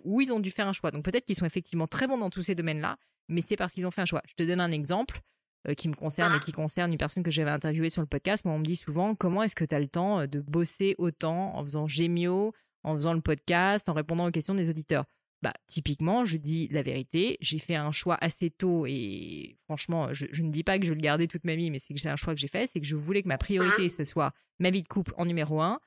où 0.04 0.20
ils 0.20 0.34
ont 0.34 0.42
dû 0.42 0.52
faire 0.52 0.68
un 0.68 0.74
choix. 0.74 0.92
Donc 0.92 1.06
peut-être 1.06 1.26
qu'ils 1.26 1.38
sont 1.38 1.46
effectivement 1.46 1.88
très 1.88 2.06
bons 2.06 2.18
dans 2.18 2.30
tous 2.30 2.42
ces 2.42 2.54
domaines-là, 2.54 2.98
mais 3.30 3.40
c'est 3.40 3.56
parce 3.56 3.74
qu'ils 3.74 3.88
ont 3.88 3.92
fait 3.92 4.02
un 4.02 4.06
choix. 4.06 4.22
Je 4.28 4.34
te 4.34 4.44
donne 4.44 4.60
un 4.60 4.72
exemple 4.72 5.22
euh, 5.70 5.74
qui 5.74 5.88
me 5.88 5.94
concerne 5.94 6.36
et 6.36 6.40
qui 6.40 6.52
concerne 6.52 6.92
une 6.92 6.98
personne 6.98 7.24
que 7.24 7.32
j'avais 7.32 7.50
interviewée 7.50 7.90
sur 7.90 8.02
le 8.02 8.08
podcast. 8.08 8.44
Moi, 8.44 8.54
on 8.54 8.60
me 8.60 8.66
dit 8.66 8.76
souvent 8.76 9.16
comment 9.16 9.42
est-ce 9.42 9.56
que 9.56 9.64
tu 9.64 9.74
as 9.74 9.80
le 9.80 9.88
temps 9.88 10.20
euh, 10.20 10.26
de 10.28 10.42
bosser 10.42 10.96
autant 10.98 11.56
en 11.56 11.64
faisant 11.64 11.88
Gémio, 11.88 12.54
en 12.84 12.96
faisant 12.96 13.14
le 13.14 13.22
podcast, 13.22 13.88
en 13.88 13.94
répondant 13.94 14.28
aux 14.28 14.32
questions 14.32 14.54
des 14.54 14.70
auditeurs? 14.70 15.06
Bah, 15.42 15.54
typiquement, 15.68 16.24
je 16.24 16.38
dis 16.38 16.68
la 16.70 16.84
vérité, 16.84 17.38
j'ai 17.42 17.58
fait 17.58 17.76
un 17.76 17.92
choix 17.92 18.18
assez 18.22 18.52
tôt 18.52 18.86
et 18.86 19.58
franchement, 19.66 20.14
je, 20.14 20.26
ne 20.42 20.52
dis 20.52 20.64
pas 20.64 20.78
que 20.78 20.86
je 20.86 20.90
vais 20.90 20.96
le 20.96 21.02
garder 21.02 21.28
toute 21.28 21.46
ma 21.46 21.56
vie, 21.56 21.72
mais 21.72 21.80
c'est 21.80 21.94
que 21.94 22.00
c'est 22.00 22.10
un 22.10 22.16
choix 22.16 22.36
que 22.36 22.40
j'ai 22.40 22.48
fait, 22.48 22.68
c'est 22.68 22.80
que 22.80 22.86
je 22.86 22.96
voulais 22.96 23.24
que 23.24 23.28
ma 23.28 23.38
priorité, 23.38 23.90
ce 23.90 24.04
soit 24.04 24.34
ma 24.60 24.70
vie 24.70 24.84
de 24.84 24.88
couple 24.88 25.14
en 25.18 25.26
numéro 25.26 25.62
un 25.62 25.80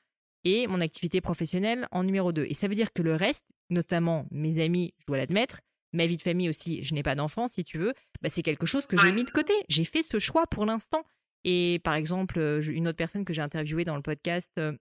et 0.44 0.66
mon 0.66 0.80
activité 0.80 1.20
professionnelle 1.20 1.87
en 1.92 2.02
numéro 2.02 2.32
deux. 2.32 2.46
Et 2.49 2.54
ça 2.54 2.66
veut 2.68 2.75
dire 2.75 2.92
que 2.92 3.02
le 3.02 3.14
reste, 3.14 3.46
notamment 3.70 4.26
mes 4.30 4.58
amis, 4.58 4.92
je 4.99 5.06
dois 5.06 5.16
l'admettre, 5.16 5.61
ma 5.92 6.06
vie 6.06 6.16
de 6.16 6.23
famille 6.23 6.49
aussi, 6.49 6.82
je 6.82 6.92
n'ai 6.94 7.02
pas 7.02 7.14
d'enfant 7.14 7.46
si 7.46 7.64
tu 7.64 7.78
veux, 7.78 7.94
bah, 8.20 8.28
c'est 8.28 8.42
quelque 8.42 8.66
chose 8.66 8.87
que 8.87 8.96
j'ai 8.96 9.12
mis 9.12 9.25
de 9.25 9.30
côté. 9.30 9.54
J'ai 9.68 9.84
fait 9.84 10.02
ce 10.02 10.18
choix 10.18 10.46
pour 10.49 10.66
l'instant. 10.66 11.04
Et 11.44 11.80
par 11.84 11.94
exemple, 11.94 12.61
une 12.68 12.88
autre 12.88 12.96
personne 12.96 13.25
que 13.25 13.32
j'ai 13.32 13.42
interviewée 13.42 13.84
dans 13.84 13.96
le 13.96 14.02
podcast, 14.02 14.50
euh, 14.58 14.73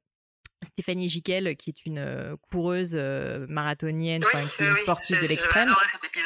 Stéphanie 0.63 1.09
Jiquel, 1.09 1.55
qui 1.55 1.69
est 1.69 1.85
une 1.85 1.99
euh, 1.99 2.35
coureuse 2.49 2.93
euh, 2.95 3.45
marathonienne, 3.49 4.23
qui 4.23 4.63
est 4.63 4.67
une 4.67 4.75
sportive 4.77 5.19
de 5.19 5.27
l'extrême. 5.27 5.73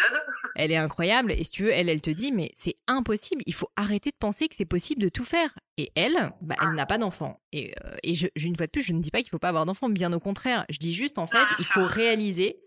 Elle 0.56 0.72
est 0.72 0.77
incroyable. 0.77 1.32
Et 1.32 1.44
si 1.44 1.51
tu 1.51 1.63
veux, 1.63 1.72
elle, 1.72 1.89
elle 1.89 2.01
te 2.01 2.10
dit, 2.10 2.32
mais 2.32 2.51
c'est 2.56 2.75
impossible. 2.88 3.41
Il 3.46 3.53
faut 3.53 3.70
arrêter 3.75 4.12
de 4.12 4.15
penser 4.15 4.48
que 4.48 4.56
c'est 4.56 4.65
possible 4.65 5.01
de 5.01 5.10
tout 5.10 5.24
faire. 5.24 5.58
Et 5.77 5.91
elle, 5.96 6.32
bah, 6.41 6.56
elle 6.62 6.74
n'a 6.74 6.86
pas 6.86 6.98
d'enfant. 6.98 7.39
Et, 7.51 7.74
euh, 7.84 7.96
et 8.03 8.13
je, 8.13 8.27
une 8.36 8.56
fois 8.56 8.65
de 8.65 8.72
plus, 8.72 8.82
je 8.82 8.94
ne 8.94 9.00
dis 9.00 9.12
pas 9.12 9.20
qu'il 9.20 9.29
faut 9.29 9.39
pas 9.39 9.50
avoir 9.50 9.65
d'enfant. 9.65 9.89
Bien 9.89 10.13
au 10.13 10.20
contraire. 10.20 10.65
Je 10.70 10.77
dis 10.77 10.94
juste, 10.94 11.17
en 11.17 11.27
fait, 11.27 11.46
il 11.60 11.65
faut 11.65 11.86
réaliser 11.86 12.60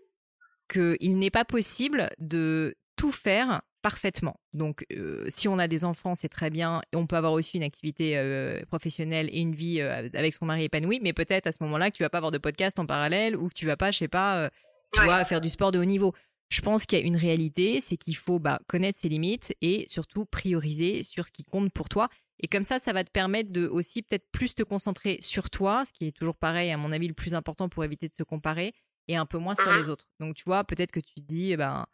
qu'il 0.71 1.17
n'est 1.17 1.29
pas 1.29 1.45
possible 1.45 2.09
de 2.19 2.75
tout 2.95 3.11
faire 3.11 3.61
parfaitement. 3.81 4.39
Donc, 4.53 4.85
euh, 4.91 5.25
si 5.29 5.47
on 5.47 5.59
a 5.59 5.67
des 5.67 5.85
enfants, 5.85 6.15
c'est 6.15 6.29
très 6.29 6.49
bien. 6.49 6.81
On 6.93 7.07
peut 7.07 7.15
avoir 7.15 7.33
aussi 7.33 7.57
une 7.57 7.63
activité 7.63 8.17
euh, 8.17 8.61
professionnelle 8.67 9.29
et 9.31 9.39
une 9.39 9.55
vie 9.55 9.81
euh, 9.81 10.09
avec 10.13 10.33
son 10.33 10.45
mari 10.45 10.65
épanoui. 10.65 10.99
Mais 11.01 11.13
peut-être 11.13 11.47
à 11.47 11.51
ce 11.51 11.63
moment-là 11.63 11.91
que 11.91 11.97
tu 11.97 12.03
vas 12.03 12.09
pas 12.09 12.19
avoir 12.19 12.31
de 12.31 12.37
podcast 12.37 12.79
en 12.79 12.85
parallèle 12.85 13.35
ou 13.35 13.49
que 13.49 13.53
tu 13.53 13.65
vas 13.65 13.77
pas, 13.77 13.91
je 13.91 13.99
sais 13.99 14.07
pas, 14.07 14.49
tu 14.93 15.01
vois, 15.03 15.23
faire 15.25 15.41
du 15.41 15.49
sport 15.49 15.71
de 15.71 15.79
haut 15.79 15.85
niveau. 15.85 16.13
Je 16.49 16.61
pense 16.61 16.85
qu'il 16.85 16.99
y 16.99 17.01
a 17.01 17.05
une 17.05 17.15
réalité, 17.15 17.79
c'est 17.79 17.95
qu'il 17.95 18.17
faut 18.17 18.39
bah, 18.39 18.59
connaître 18.67 18.99
ses 18.99 19.07
limites 19.07 19.55
et 19.61 19.85
surtout 19.87 20.25
prioriser 20.25 21.03
sur 21.03 21.25
ce 21.25 21.31
qui 21.31 21.45
compte 21.45 21.71
pour 21.71 21.87
toi. 21.87 22.09
Et 22.41 22.47
comme 22.47 22.65
ça, 22.65 22.79
ça 22.79 22.91
va 22.91 23.03
te 23.03 23.11
permettre 23.11 23.51
de 23.51 23.67
aussi 23.67 24.01
peut-être 24.01 24.25
plus 24.31 24.55
te 24.55 24.63
concentrer 24.63 25.17
sur 25.21 25.49
toi, 25.49 25.85
ce 25.85 25.93
qui 25.93 26.07
est 26.07 26.11
toujours 26.11 26.35
pareil, 26.35 26.71
à 26.71 26.77
mon 26.77 26.91
avis, 26.91 27.07
le 27.07 27.13
plus 27.13 27.35
important 27.35 27.69
pour 27.69 27.85
éviter 27.85 28.09
de 28.09 28.15
se 28.15 28.23
comparer, 28.23 28.73
et 29.07 29.15
un 29.15 29.25
peu 29.25 29.37
moins 29.37 29.55
sur 29.55 29.71
mmh 29.71 29.77
les 29.77 29.89
autres. 29.89 30.05
Donc, 30.19 30.35
tu 30.35 30.43
vois, 30.45 30.63
peut-être 30.63 30.91
que 30.91 30.99
tu 30.99 31.13
te 31.15 31.21
dis, 31.21 31.51
eh 31.51 31.57
ben, 31.57 31.85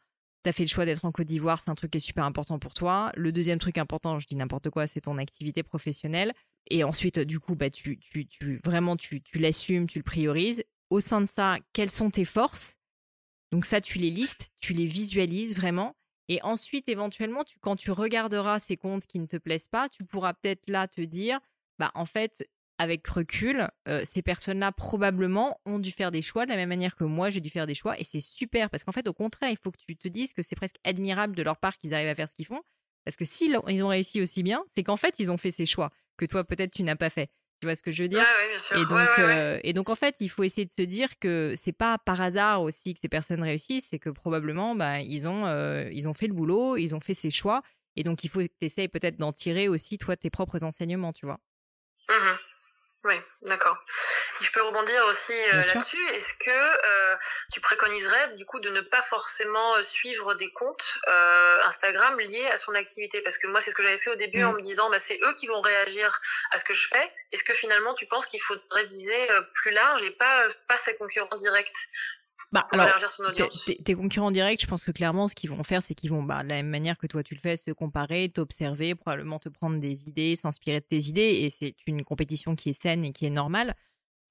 fait 0.52 0.64
le 0.64 0.70
choix 0.70 0.86
d'être 0.86 1.06
en 1.06 1.12
Côte 1.12 1.28
d'Ivoire, 1.28 1.62
c'est 1.62 1.70
un 1.70 1.76
truc 1.76 1.92
qui 1.92 1.98
est 1.98 2.02
super 2.02 2.26
important 2.26 2.60
pour 2.60 2.74
toi. 2.74 3.12
Le 3.16 3.32
deuxième 3.32 3.60
truc 3.60 3.78
important, 3.78 4.20
je 4.20 4.28
dis 4.28 4.36
n'importe 4.36 4.70
quoi, 4.70 4.88
c'est 4.88 5.02
ton 5.02 5.18
activité 5.18 5.64
professionnelle. 5.64 6.34
Et 6.70 6.84
ensuite, 6.84 7.20
du 7.20 7.40
coup, 7.40 7.56
bah, 7.56 7.70
tu, 7.70 7.98
tu, 7.98 8.28
tu 8.28 8.58
vraiment, 8.64 8.96
tu, 8.98 9.22
tu 9.22 9.40
l'assumes, 9.40 9.88
tu 9.88 10.00
le 10.00 10.04
priorises. 10.04 10.64
Au 10.90 11.00
sein 11.00 11.22
de 11.22 11.26
ça, 11.26 11.58
quelles 11.74 11.92
sont 11.92 12.10
tes 12.10 12.26
forces? 12.26 12.78
Donc 13.52 13.66
ça, 13.66 13.82
tu 13.82 13.98
les 13.98 14.10
listes, 14.10 14.52
tu 14.60 14.74
les 14.74 14.86
visualises 14.86 15.56
vraiment. 15.56 15.96
Et 16.28 16.42
ensuite, 16.44 16.90
éventuellement, 16.90 17.44
tu, 17.44 17.58
quand 17.60 17.76
tu 17.76 17.92
regarderas 17.92 18.60
ces 18.60 18.76
comptes 18.76 19.06
qui 19.06 19.20
ne 19.20 19.26
te 19.26 19.38
plaisent 19.38 19.70
pas, 19.70 19.88
tu 19.88 20.04
pourras 20.04 20.34
peut-être 20.34 20.70
là 20.70 20.88
te 20.88 21.02
dire, 21.02 21.40
bah 21.80 21.92
en 21.96 22.06
fait, 22.06 22.46
avec 22.80 23.08
recul, 23.08 23.68
euh, 23.88 24.04
ces 24.06 24.22
personnes-là 24.22 24.72
probablement 24.72 25.60
ont 25.66 25.80
dû 25.80 25.92
faire 25.92 26.12
des 26.12 26.22
choix 26.22 26.46
de 26.46 26.52
la 26.52 26.58
même 26.58 26.70
manière 26.70 26.96
que 26.96 27.04
moi 27.04 27.30
j'ai 27.30 27.42
dû 27.42 27.50
faire 27.50 27.66
des 27.66 27.74
choix 27.74 28.00
et 28.00 28.04
c'est 28.04 28.22
super 28.22 28.70
parce 28.70 28.84
qu'en 28.84 28.92
fait 28.92 29.08
au 29.08 29.14
contraire 29.14 29.50
il 29.50 29.58
faut 29.58 29.72
que 29.72 29.80
tu 29.88 29.98
te 29.98 30.08
dises 30.08 30.34
que 30.34 30.44
c'est 30.44 30.56
presque 30.56 30.76
admirable 30.84 31.36
de 31.36 31.42
leur 31.42 31.58
part 31.58 31.78
qu'ils 31.78 31.94
arrivent 31.94 32.10
à 32.10 32.16
faire 32.16 32.30
ce 32.30 32.36
qu'ils 32.36 32.46
font 32.46 32.62
parce 33.04 33.16
que 33.16 33.26
s'ils 33.26 33.60
ils 33.68 33.84
ont 33.84 33.88
réussi 33.88 34.22
aussi 34.22 34.44
bien 34.44 34.64
c'est 34.68 34.84
qu'en 34.84 34.98
fait 34.98 35.16
ils 35.20 35.32
ont 35.32 35.38
fait 35.38 35.52
ces 35.52 35.66
choix 35.66 35.92
que 36.18 36.26
toi 36.26 36.44
peut-être 36.44 36.72
tu 36.72 36.84
n'as 36.84 36.96
pas 36.96 37.10
fait. 37.10 37.30
Tu 37.60 37.66
vois 37.66 37.76
ce 37.76 37.82
que 37.82 37.90
je 37.90 38.04
veux 38.04 38.10
dire? 38.10 38.26
Et 38.76 38.86
donc 38.86 39.10
euh, 39.18 39.60
et 39.64 39.74
donc 39.74 39.90
en 39.90 39.96
fait 39.96 40.16
il 40.20 40.30
faut 40.30 40.44
essayer 40.44 40.66
de 40.66 40.72
se 40.72 40.84
dire 40.84 41.18
que 41.18 41.56
c'est 41.58 41.72
pas 41.72 41.98
par 41.98 42.22
hasard 42.22 42.62
aussi 42.62 42.94
que 42.94 43.00
ces 43.00 43.10
personnes 43.10 43.42
réussissent 43.42 43.88
c'est 43.90 43.98
que 43.98 44.12
probablement 44.12 44.76
bah, 44.76 45.00
ils 45.00 45.28
ont 45.28 45.48
euh, 45.48 45.90
ils 45.92 46.08
ont 46.08 46.14
fait 46.14 46.28
le 46.28 46.34
boulot 46.34 46.78
ils 46.78 46.94
ont 46.94 47.00
fait 47.00 47.16
ces 47.16 47.32
choix 47.32 47.64
et 47.96 48.04
donc 48.04 48.24
il 48.24 48.30
faut 48.30 48.42
que 48.42 48.46
tu 48.46 48.66
essayes 48.68 48.88
peut-être 48.88 49.18
d'en 49.18 49.34
tirer 49.34 49.68
aussi 49.68 49.98
toi 49.98 50.16
tes 50.16 50.30
propres 50.30 50.64
enseignements 50.64 51.14
tu 51.14 51.26
vois? 51.26 51.40
Mmh 52.10 52.57
oui, 53.08 53.16
d'accord. 53.44 53.78
Si 54.38 54.46
je 54.46 54.52
peux 54.52 54.62
rebondir 54.62 55.02
aussi 55.06 55.32
euh, 55.32 55.62
là-dessus, 55.62 56.08
est-ce 56.10 56.34
que 56.40 56.50
euh, 56.52 57.16
tu 57.54 57.62
préconiserais 57.62 58.36
du 58.36 58.46
coup 58.46 58.60
de 58.60 58.70
ne 58.70 58.82
pas 58.82 59.02
forcément 59.02 59.76
euh, 59.76 59.82
suivre 59.82 60.34
des 60.36 60.52
comptes 60.52 61.00
Instagram 61.64 62.20
liés 62.20 62.48
à 62.48 62.58
son 62.58 62.74
activité? 62.76 63.22
Parce 63.22 63.38
que 63.38 63.48
moi, 63.48 63.62
c'est 63.62 63.70
ce 63.70 63.76
que 63.76 63.84
j'avais 63.84 63.98
fait 63.98 64.10
au 64.10 64.16
début 64.16 64.44
en 64.44 64.52
mmh. 64.52 64.58
me 64.58 64.62
disant, 64.62 64.90
bah, 64.90 64.98
c'est 64.98 65.18
eux 65.24 65.34
qui 65.36 65.48
vont 65.48 65.62
réagir 65.62 66.20
à 66.52 66.58
ce 66.58 66.66
que 66.66 66.74
je 66.74 66.86
fais. 66.88 67.12
Est-ce 67.32 67.46
que 67.46 67.54
finalement, 67.54 67.94
tu 67.94 68.06
penses 68.08 68.26
qu'il 68.26 68.42
faudrait 68.42 68.86
viser 68.86 69.28
plus 69.54 69.72
large 69.72 70.04
et 70.04 70.12
pas, 70.12 70.48
pas 70.68 70.78
ses 70.78 70.96
concurrents 70.98 71.36
directs 71.36 71.72
bah, 72.52 72.66
alors, 72.72 72.90
tes 73.84 73.94
concurrents 73.94 74.32
directs, 74.32 74.62
je 74.62 74.68
pense 74.68 74.84
que 74.84 74.92
clairement, 74.92 75.28
ce 75.28 75.36
qu'ils 75.36 75.50
vont 75.50 75.64
faire, 75.64 75.84
c'est 75.84 75.94
qu'ils 75.96 76.12
vont, 76.12 76.24
bah, 76.24 76.44
de 76.44 76.50
la 76.50 76.56
même 76.56 76.70
manière 76.70 76.98
que 76.98 77.08
toi 77.08 77.24
tu 77.24 77.36
le 77.36 77.40
fais, 77.40 77.58
se 77.58 77.72
comparer, 77.72 78.30
t'observer, 78.30 78.96
probablement 78.96 79.40
te 79.40 79.50
prendre 79.50 79.80
des 79.80 80.08
idées, 80.08 80.36
s'inspirer 80.36 80.80
de 80.80 80.86
tes 80.86 81.10
idées, 81.10 81.42
et 81.42 81.50
c'est 81.50 81.76
une 81.88 82.04
compétition 82.04 82.56
qui 82.56 82.70
est 82.70 82.80
saine 82.82 83.04
et 83.04 83.12
qui 83.12 83.26
est 83.26 83.32
normale. 83.32 83.76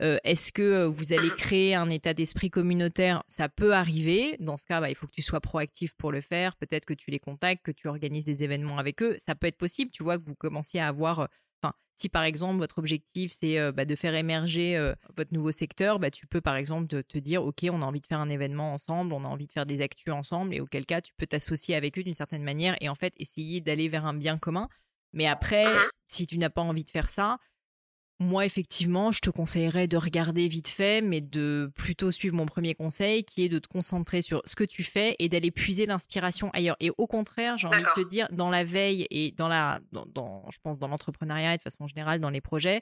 Euh, 0.03 0.19
est-ce 0.25 0.53
que 0.53 0.63
euh, 0.63 0.89
vous 0.89 1.15
allez 1.15 1.31
créer 1.31 1.75
un 1.75 1.89
état 1.89 2.13
d'esprit 2.13 2.51
communautaire? 2.51 3.23
Ça 3.29 3.49
peut 3.49 3.73
arriver. 3.73 4.37
Dans 4.41 4.57
ce 4.57 4.67
cas, 4.67 4.81
bah, 4.81 4.91
il 4.91 4.95
faut 4.95 5.07
que 5.07 5.13
tu 5.13 5.23
sois 5.23 5.41
proactif 5.41 5.95
pour 5.97 6.13
le 6.13 6.21
faire. 6.21 6.57
Peut-être 6.57 6.85
que 6.85 6.93
tu 6.95 7.11
les 7.11 7.19
contactes, 7.19 7.65
que 7.65 7.71
tu 7.71 7.89
organises 7.89 8.27
des 8.27 8.45
événements 8.45 8.79
avec 8.79 9.03
eux. 9.03 9.17
Ça 9.19 9.35
peut 9.35 9.47
être 9.47 9.57
possible, 9.57 9.91
tu 9.91 10.03
vois, 10.03 10.19
que 10.19 10.25
vous 10.27 10.35
commenciez 10.35 10.81
à 10.81 10.89
avoir 10.89 11.29
euh, 11.65 11.69
si 11.97 12.09
par 12.09 12.25
exemple 12.25 12.59
votre 12.59 12.79
objectif 12.79 13.33
c'est 13.39 13.59
euh, 13.59 13.73
bah, 13.73 13.85
de 13.85 13.95
faire 13.97 14.15
émerger 14.15 14.77
euh, 14.77 14.95
votre 15.17 15.33
nouveau 15.33 15.51
secteur, 15.51 15.99
bah, 15.99 16.11
tu 16.11 16.27
peux 16.27 16.41
par 16.41 16.57
exemple 16.57 16.87
te, 16.87 17.19
dire 17.19 17.45
ok, 17.45 17.67
on 17.71 17.83
a 17.83 17.87
envie 17.87 18.01
de 18.01 18.07
faire 18.07 18.21
un 18.21 18.29
événement 18.29 18.73
ensemble, 18.73 19.13
on 19.13 19.25
a 19.25 19.29
envie 19.29 19.47
de 19.47 19.53
faire 19.53 19.67
des 19.67 19.81
actus 19.81 20.13
ensemble, 20.13 20.55
et 20.55 20.61
auquel 20.61 20.87
cas 20.87 21.01
tu 21.01 21.13
peux 21.17 21.27
t'associer 21.27 21.75
avec 21.75 21.99
eux 21.99 22.03
d'une 22.03 22.15
certaine 22.15 22.43
manière 22.43 22.77
et 22.81 22.89
en 22.89 22.95
fait 22.95 23.15
essayer 23.19 23.61
d'aller 23.61 23.89
vers 23.89 24.07
un 24.07 24.15
bien 24.15 24.39
commun. 24.39 24.69
Mais 25.13 25.27
après, 25.27 25.67
mmh 25.67 25.91
si 26.09 26.25
tu 26.25 26.39
n'as 26.39 26.51
pas 26.51 26.63
envie 26.63 26.85
de 26.85 26.91
faire 26.91 27.09
ça, 27.09 27.39
moi, 28.19 28.47
effectivement, 28.47 29.13
je 29.13 29.21
te 29.21 29.29
conseillerais 29.29 29.89
de 29.89 29.97
regarder 29.99 30.49
vite 30.49 30.69
fait, 30.69 31.03
mais 31.03 31.21
de 31.21 31.71
plutôt 31.75 32.11
suivre 32.11 32.35
mon 32.35 32.47
premier 32.47 32.75
conseil, 32.75 33.25
qui 33.25 33.43
est 33.43 33.51
de 33.51 33.59
te 33.59 33.69
concentrer 33.69 34.23
sur 34.23 34.41
ce 34.47 34.57
que 34.57 34.65
tu 34.65 34.83
fais 34.83 35.17
et 35.19 35.29
d'aller 35.29 35.51
puiser 35.51 35.85
l'inspiration 35.85 36.51
ailleurs. 36.55 36.77
Et 36.81 36.91
au 36.97 37.07
contraire, 37.07 37.59
j'ai 37.59 37.69
envie 37.69 37.83
de 37.83 38.03
te 38.03 38.09
dire, 38.09 38.27
dans 38.33 38.49
la 38.49 38.65
veille 38.65 39.07
et 39.11 39.33
dans 39.33 39.49
la, 39.49 39.81
dans, 39.93 40.45
je 40.51 40.59
pense, 40.63 40.79
dans 40.79 40.89
l'entrepreneuriat 40.89 41.55
et 41.55 41.57
de 41.59 41.63
façon 41.63 41.87
générale, 41.87 42.21
dans 42.21 42.31
les 42.31 42.41
projets, 42.41 42.81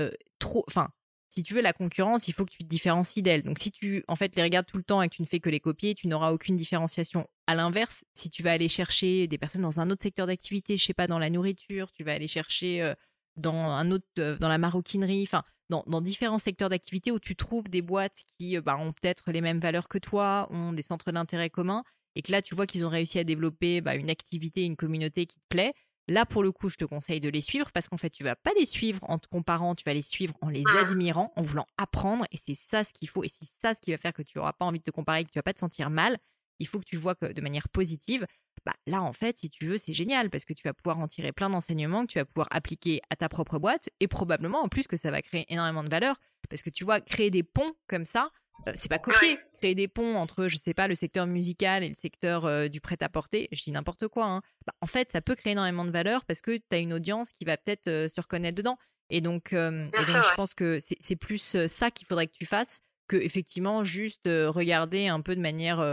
euh, 0.00 0.10
trop, 0.40 0.64
enfin, 0.66 0.88
si 1.30 1.44
tu 1.44 1.54
veux 1.54 1.62
la 1.62 1.72
concurrence, 1.72 2.26
il 2.26 2.34
faut 2.34 2.44
que 2.44 2.50
tu 2.50 2.64
te 2.64 2.68
différencies 2.68 3.22
d'elle. 3.22 3.44
Donc, 3.44 3.60
si 3.60 3.70
tu, 3.70 4.04
en 4.08 4.16
fait, 4.16 4.34
les 4.34 4.42
regardes 4.42 4.66
tout 4.66 4.76
le 4.76 4.82
temps 4.82 5.00
et 5.00 5.08
que 5.08 5.14
tu 5.14 5.22
ne 5.22 5.26
fais 5.26 5.40
que 5.40 5.48
les 5.48 5.60
copier, 5.60 5.94
tu 5.94 6.08
n'auras 6.08 6.32
aucune 6.32 6.56
différenciation. 6.56 7.28
À 7.46 7.54
l'inverse, 7.54 8.04
si 8.14 8.30
tu 8.30 8.42
vas 8.42 8.52
aller 8.52 8.68
chercher 8.68 9.28
des 9.28 9.38
personnes 9.38 9.62
dans 9.62 9.80
un 9.80 9.90
autre 9.90 10.02
secteur 10.02 10.26
d'activité, 10.26 10.76
je 10.76 10.84
sais 10.84 10.92
pas, 10.92 11.06
dans 11.06 11.18
la 11.18 11.30
nourriture, 11.30 11.90
tu 11.92 12.02
vas 12.02 12.12
aller 12.12 12.28
chercher 12.28 12.82
euh, 12.82 12.94
dans 13.36 13.54
un 13.54 13.90
autre, 13.90 14.06
euh, 14.18 14.36
dans 14.38 14.48
la 14.48 14.58
maroquinerie, 14.58 15.22
enfin, 15.22 15.42
dans, 15.70 15.84
dans, 15.86 16.00
différents 16.00 16.38
secteurs 16.38 16.68
d'activité 16.68 17.10
où 17.10 17.18
tu 17.18 17.36
trouves 17.36 17.64
des 17.64 17.82
boîtes 17.82 18.22
qui 18.38 18.56
euh, 18.56 18.60
bah, 18.60 18.76
ont 18.76 18.92
peut-être 18.92 19.32
les 19.32 19.40
mêmes 19.40 19.58
valeurs 19.58 19.88
que 19.88 19.98
toi, 19.98 20.48
ont 20.50 20.72
des 20.72 20.82
centres 20.82 21.12
d'intérêt 21.12 21.50
communs, 21.50 21.84
et 22.14 22.22
que 22.22 22.32
là, 22.32 22.42
tu 22.42 22.54
vois 22.54 22.66
qu'ils 22.66 22.84
ont 22.84 22.90
réussi 22.90 23.18
à 23.18 23.24
développer 23.24 23.80
bah, 23.80 23.94
une 23.94 24.10
activité, 24.10 24.64
une 24.64 24.76
communauté 24.76 25.26
qui 25.26 25.36
te 25.36 25.46
plaît, 25.48 25.74
Là, 26.08 26.26
pour 26.26 26.42
le 26.42 26.50
coup, 26.50 26.68
je 26.68 26.76
te 26.76 26.84
conseille 26.84 27.20
de 27.20 27.28
les 27.28 27.40
suivre 27.40 27.70
parce 27.72 27.88
qu'en 27.88 27.96
fait, 27.96 28.10
tu 28.10 28.24
vas 28.24 28.34
pas 28.34 28.50
les 28.58 28.66
suivre 28.66 28.98
en 29.02 29.18
te 29.18 29.28
comparant, 29.28 29.74
tu 29.74 29.84
vas 29.84 29.94
les 29.94 30.02
suivre 30.02 30.34
en 30.40 30.48
les 30.48 30.64
admirant, 30.80 31.32
en 31.36 31.42
voulant 31.42 31.66
apprendre. 31.78 32.26
Et 32.32 32.36
c'est 32.36 32.56
ça 32.56 32.82
ce 32.82 32.92
qu'il 32.92 33.08
faut. 33.08 33.22
Et 33.22 33.28
c'est 33.28 33.48
ça 33.60 33.74
ce 33.74 33.80
qui 33.80 33.92
va 33.92 33.98
faire 33.98 34.12
que 34.12 34.22
tu 34.22 34.38
n'auras 34.38 34.52
pas 34.52 34.64
envie 34.64 34.80
de 34.80 34.84
te 34.84 34.90
comparer, 34.90 35.24
que 35.24 35.30
tu 35.30 35.38
vas 35.38 35.44
pas 35.44 35.54
te 35.54 35.60
sentir 35.60 35.90
mal. 35.90 36.18
Il 36.58 36.66
faut 36.66 36.80
que 36.80 36.84
tu 36.84 36.96
vois 36.96 37.14
que 37.14 37.32
de 37.32 37.40
manière 37.40 37.68
positive. 37.68 38.26
Bah, 38.64 38.74
là, 38.86 39.02
en 39.02 39.12
fait, 39.12 39.38
si 39.38 39.50
tu 39.50 39.66
veux, 39.66 39.78
c'est 39.78 39.92
génial 39.92 40.30
parce 40.30 40.44
que 40.44 40.52
tu 40.52 40.62
vas 40.64 40.72
pouvoir 40.72 40.98
en 40.98 41.08
tirer 41.08 41.32
plein 41.32 41.50
d'enseignements 41.50 42.06
que 42.06 42.12
tu 42.12 42.18
vas 42.18 42.24
pouvoir 42.24 42.46
appliquer 42.50 43.00
à 43.10 43.16
ta 43.16 43.28
propre 43.28 43.58
boîte 43.58 43.88
et 43.98 44.06
probablement 44.06 44.62
en 44.62 44.68
plus 44.68 44.86
que 44.86 44.96
ça 44.96 45.10
va 45.10 45.20
créer 45.20 45.46
énormément 45.48 45.82
de 45.82 45.88
valeur 45.88 46.16
parce 46.48 46.62
que 46.62 46.70
tu 46.70 46.84
vois, 46.84 47.00
créer 47.00 47.30
des 47.30 47.42
ponts 47.42 47.74
comme 47.88 48.04
ça, 48.04 48.30
euh, 48.68 48.72
c'est 48.74 48.88
pas 48.88 48.98
copier, 48.98 49.38
créer 49.58 49.74
des 49.74 49.88
ponts 49.88 50.16
entre, 50.16 50.48
je 50.48 50.56
sais 50.56 50.74
pas, 50.74 50.88
le 50.88 50.94
secteur 50.94 51.26
musical 51.26 51.82
et 51.82 51.88
le 51.88 51.94
secteur 51.94 52.44
euh, 52.44 52.68
du 52.68 52.80
prêt-à-porter, 52.80 53.48
je 53.52 53.62
dis 53.62 53.72
n'importe 53.72 54.08
quoi. 54.08 54.26
Hein. 54.26 54.42
Bah, 54.66 54.74
en 54.80 54.86
fait, 54.86 55.10
ça 55.10 55.20
peut 55.20 55.34
créer 55.34 55.52
énormément 55.52 55.84
de 55.84 55.90
valeur 55.90 56.24
parce 56.24 56.40
que 56.40 56.56
tu 56.56 56.62
as 56.70 56.78
une 56.78 56.92
audience 56.92 57.32
qui 57.32 57.44
va 57.44 57.56
peut-être 57.56 57.88
euh, 57.88 58.08
se 58.08 58.20
reconnaître 58.20 58.56
dedans. 58.56 58.78
Et 59.10 59.20
donc, 59.20 59.48
je 59.52 60.34
pense 60.36 60.54
que 60.54 60.78
c'est 60.80 61.16
plus 61.16 61.58
ça 61.66 61.90
qu'il 61.90 62.06
faudrait 62.06 62.28
que 62.28 62.32
tu 62.32 62.46
fasses 62.46 62.80
que 63.08 63.16
effectivement 63.16 63.84
juste 63.84 64.22
regarder 64.24 65.08
un 65.08 65.20
peu 65.20 65.36
de 65.36 65.40
manière, 65.42 65.84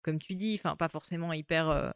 comme 0.00 0.18
tu 0.18 0.34
dis, 0.34 0.54
enfin 0.58 0.74
pas 0.74 0.88
forcément 0.88 1.34
hyper 1.34 1.92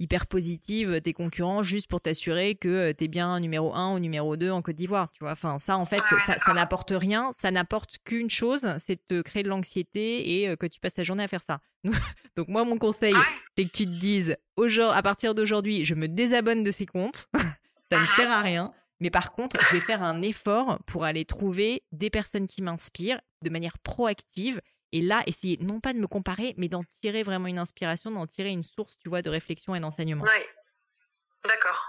hyper 0.00 0.26
positive 0.26 1.00
tes 1.02 1.12
concurrents 1.12 1.62
juste 1.62 1.88
pour 1.88 2.00
t'assurer 2.00 2.54
que 2.56 2.68
euh, 2.68 2.92
tu 2.96 3.04
es 3.04 3.08
bien 3.08 3.38
numéro 3.38 3.74
1 3.74 3.94
ou 3.94 3.98
numéro 3.98 4.36
2 4.36 4.50
en 4.50 4.62
Côte 4.62 4.76
d'Ivoire, 4.76 5.12
tu 5.12 5.22
vois. 5.22 5.32
Enfin, 5.32 5.58
ça, 5.58 5.76
en 5.76 5.84
fait, 5.84 6.02
ça, 6.26 6.54
n'apporte 6.54 6.92
rien. 6.96 7.30
Ça 7.32 7.50
n'apporte 7.50 7.98
qu'une 8.04 8.30
chose, 8.30 8.66
c'est 8.78 8.96
de 8.96 9.02
te 9.06 9.22
créer 9.22 9.42
de 9.42 9.48
l'anxiété 9.48 10.40
et 10.40 10.48
euh, 10.48 10.56
que 10.56 10.66
tu 10.66 10.80
passes 10.80 10.94
ta 10.94 11.04
journée 11.04 11.22
à 11.22 11.28
faire 11.28 11.42
ça. 11.42 11.60
Donc, 12.36 12.48
moi, 12.48 12.64
mon 12.64 12.78
conseil, 12.78 13.14
c'est 13.56 13.66
que 13.66 13.70
tu 13.70 13.84
te 13.84 13.98
dises, 13.98 14.36
à 14.92 15.02
partir 15.02 15.34
d'aujourd'hui, 15.34 15.84
je 15.84 15.94
me 15.94 16.08
désabonne 16.08 16.62
de 16.62 16.70
ces 16.70 16.86
comptes. 16.86 17.26
ça 17.92 18.00
ne 18.00 18.06
sert 18.06 18.30
à 18.30 18.40
rien. 18.40 18.72
Mais 19.00 19.10
par 19.10 19.32
contre, 19.32 19.56
je 19.66 19.74
vais 19.74 19.80
faire 19.80 20.02
un 20.02 20.20
effort 20.20 20.78
pour 20.86 21.04
aller 21.04 21.24
trouver 21.24 21.82
des 21.90 22.10
personnes 22.10 22.46
qui 22.46 22.62
m'inspirent 22.62 23.20
de 23.42 23.48
manière 23.48 23.78
proactive 23.78 24.60
et 24.92 25.00
là, 25.00 25.22
essayer 25.26 25.58
non 25.60 25.80
pas 25.80 25.92
de 25.92 25.98
me 25.98 26.06
comparer, 26.06 26.54
mais 26.56 26.68
d'en 26.68 26.82
tirer 26.84 27.22
vraiment 27.22 27.46
une 27.46 27.58
inspiration, 27.58 28.10
d'en 28.10 28.26
tirer 28.26 28.50
une 28.50 28.64
source, 28.64 28.98
tu 28.98 29.08
vois, 29.08 29.22
de 29.22 29.30
réflexion 29.30 29.74
et 29.74 29.80
d'enseignement. 29.80 30.24
Oui, 30.24 30.44
d'accord. 31.44 31.86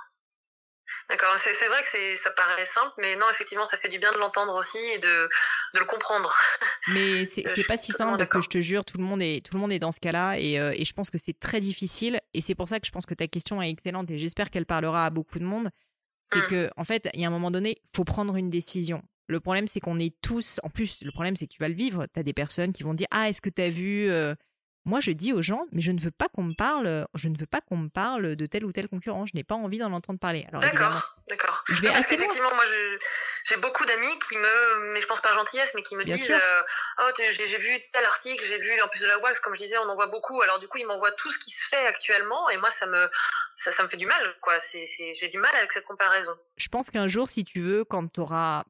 D'accord, 1.10 1.38
c'est 1.40 1.68
vrai 1.68 1.84
que 1.84 2.16
ça 2.16 2.32
paraît 2.32 2.64
simple, 2.64 2.94
mais 3.00 3.18
non, 3.18 3.26
effectivement, 3.32 3.66
ça 3.66 3.78
fait 3.78 3.90
du 3.90 4.00
bien 4.00 4.12
de 4.12 4.18
l'entendre 4.18 4.56
aussi 4.56 4.78
et 4.78 4.98
de, 4.98 5.30
de, 5.74 5.80
le 5.80 5.86
comprendre. 5.86 6.34
Mais 6.88 7.26
c'est 7.26 7.46
euh, 7.60 7.64
pas 7.68 7.76
si 7.76 7.92
simple 7.92 8.18
parce 8.18 8.30
que 8.30 8.40
je 8.40 8.48
te 8.48 8.62
jure, 8.62 8.86
tout 8.86 8.98
le 8.98 9.04
monde 9.04 9.22
est, 9.22 9.46
tout 9.46 9.56
le 9.56 9.60
monde 9.60 9.74
est 9.74 9.80
dans 9.80 9.92
ce 9.92 10.00
cas-là 10.00 10.38
et, 10.38 10.58
euh, 10.58 10.74
et 10.74 10.86
je 10.86 10.94
pense 10.94 11.10
que 11.10 11.18
c'est 11.18 11.38
très 11.38 11.60
difficile. 11.60 12.20
Et 12.34 12.40
c'est 12.40 12.56
pour 12.56 12.70
ça 12.70 12.80
que 12.80 12.88
je 12.88 12.92
pense 12.92 13.06
que 13.06 13.14
ta 13.14 13.28
question 13.28 13.62
est 13.62 13.70
excellente 13.70 14.10
et 14.10 14.18
j'espère 14.18 14.50
qu'elle 14.50 14.66
parlera 14.66 15.06
à 15.06 15.10
beaucoup 15.10 15.40
de 15.40 15.44
monde. 15.44 15.70
C'est 16.32 16.40
mmh. 16.40 16.48
que, 16.48 16.70
en 16.78 16.86
fait, 16.86 17.10
il 17.14 17.20
y 17.20 17.26
a 17.26 17.28
un 17.28 17.32
moment 17.32 17.52
donné, 17.52 17.82
il 17.84 17.90
faut 17.96 18.06
prendre 18.06 18.38
une 18.38 18.50
décision. 18.50 19.04
Le 19.28 19.40
problème, 19.40 19.68
c'est 19.68 19.80
qu'on 19.80 20.00
est 20.00 20.14
tous. 20.22 20.60
En 20.64 20.70
plus, 20.70 21.02
le 21.04 21.12
problème, 21.12 21.36
c'est 21.36 21.48
que 21.48 21.54
tu 21.54 21.60
vas 21.60 21.70
le 21.70 21.76
vivre. 21.76 22.06
Tu 22.14 22.20
as 22.20 22.24
des 22.24 22.34
personnes 22.34 22.74
qui 22.74 22.84
vont 22.84 22.94
dire 22.94 23.08
Ah, 23.12 23.30
est-ce 23.30 23.42
que 23.42 23.50
tu 23.50 23.62
as 23.62 23.70
vu. 23.70 24.10
Euh, 24.10 24.36
moi, 24.84 25.00
je 25.00 25.12
dis 25.12 25.32
aux 25.32 25.44
gens, 25.44 25.68
mais 25.72 25.82
je 25.82 25.92
ne 25.92 26.00
veux 26.00 26.12
pas 26.12 26.28
qu'on 26.28 26.42
me 26.42 26.56
parle, 26.56 27.06
je 27.14 27.30
ne 27.30 27.38
veux 27.38 27.46
pas 27.46 27.62
qu'on 27.62 27.78
me 27.78 27.90
parle 27.90 28.36
de 28.36 28.46
tel 28.48 28.66
ou 28.66 28.72
tel 28.72 28.88
concurrent. 28.88 29.28
Je 29.28 29.34
n'ai 29.36 29.44
pas 29.44 29.54
envie 29.54 29.78
d'en 29.78 29.92
entendre 29.92 30.18
parler. 30.18 30.48
d'accord, 30.54 31.18
d'accord. 31.30 31.64
Je 31.70 31.82
vais 31.84 31.90
assez 31.90 32.16
Effectivement, 32.16 32.50
moi, 32.56 32.66
j'ai 33.46 33.58
beaucoup 33.58 33.86
d'amis 33.86 34.20
qui 34.28 34.36
me, 34.38 34.94
mais 34.94 35.00
je 35.00 35.06
pense 35.06 35.22
pas 35.22 35.36
gentillesse, 35.36 35.72
mais 35.76 35.84
qui 35.84 35.96
me 35.96 36.04
disent, 36.04 36.32
euh, 36.32 36.62
oh, 37.00 37.12
j'ai 37.18 37.58
vu 37.60 37.80
tel 37.94 38.04
article, 38.06 38.44
j'ai 38.48 38.60
vu 38.60 38.82
en 38.82 38.88
plus 38.88 39.02
de 39.02 39.06
la 39.06 39.20
wax, 39.20 39.40
comme 39.42 39.54
je 39.54 39.60
disais, 39.60 39.78
on 39.78 39.88
en 39.88 39.94
voit 39.94 40.08
beaucoup. 40.08 40.42
Alors 40.42 40.58
du 40.58 40.68
coup, 40.68 40.80
ils 40.80 40.88
m'envoient 40.88 41.12
tout 41.12 41.32
ce 41.32 41.38
qui 41.38 41.52
se 41.52 41.68
fait 41.70 41.86
actuellement, 41.86 42.50
et 42.50 42.58
moi, 42.58 42.72
ça 42.72 42.88
me, 42.88 43.08
ça, 43.56 43.72
ça 43.72 43.84
me 43.84 43.88
fait 43.88 43.98
du 43.98 44.08
mal, 44.08 44.36
quoi. 44.42 44.58
j'ai 44.74 45.28
du 45.28 45.38
mal 45.38 45.56
avec 45.56 45.72
cette 45.74 45.86
comparaison. 45.86 46.34
Je 46.58 46.68
pense 46.70 46.90
qu'un 46.90 47.08
jour, 47.08 47.30
si 47.30 47.44
tu 47.44 47.60
veux, 47.60 47.86
quand 47.86 48.12
tu 48.12 48.20
auras 48.20 48.64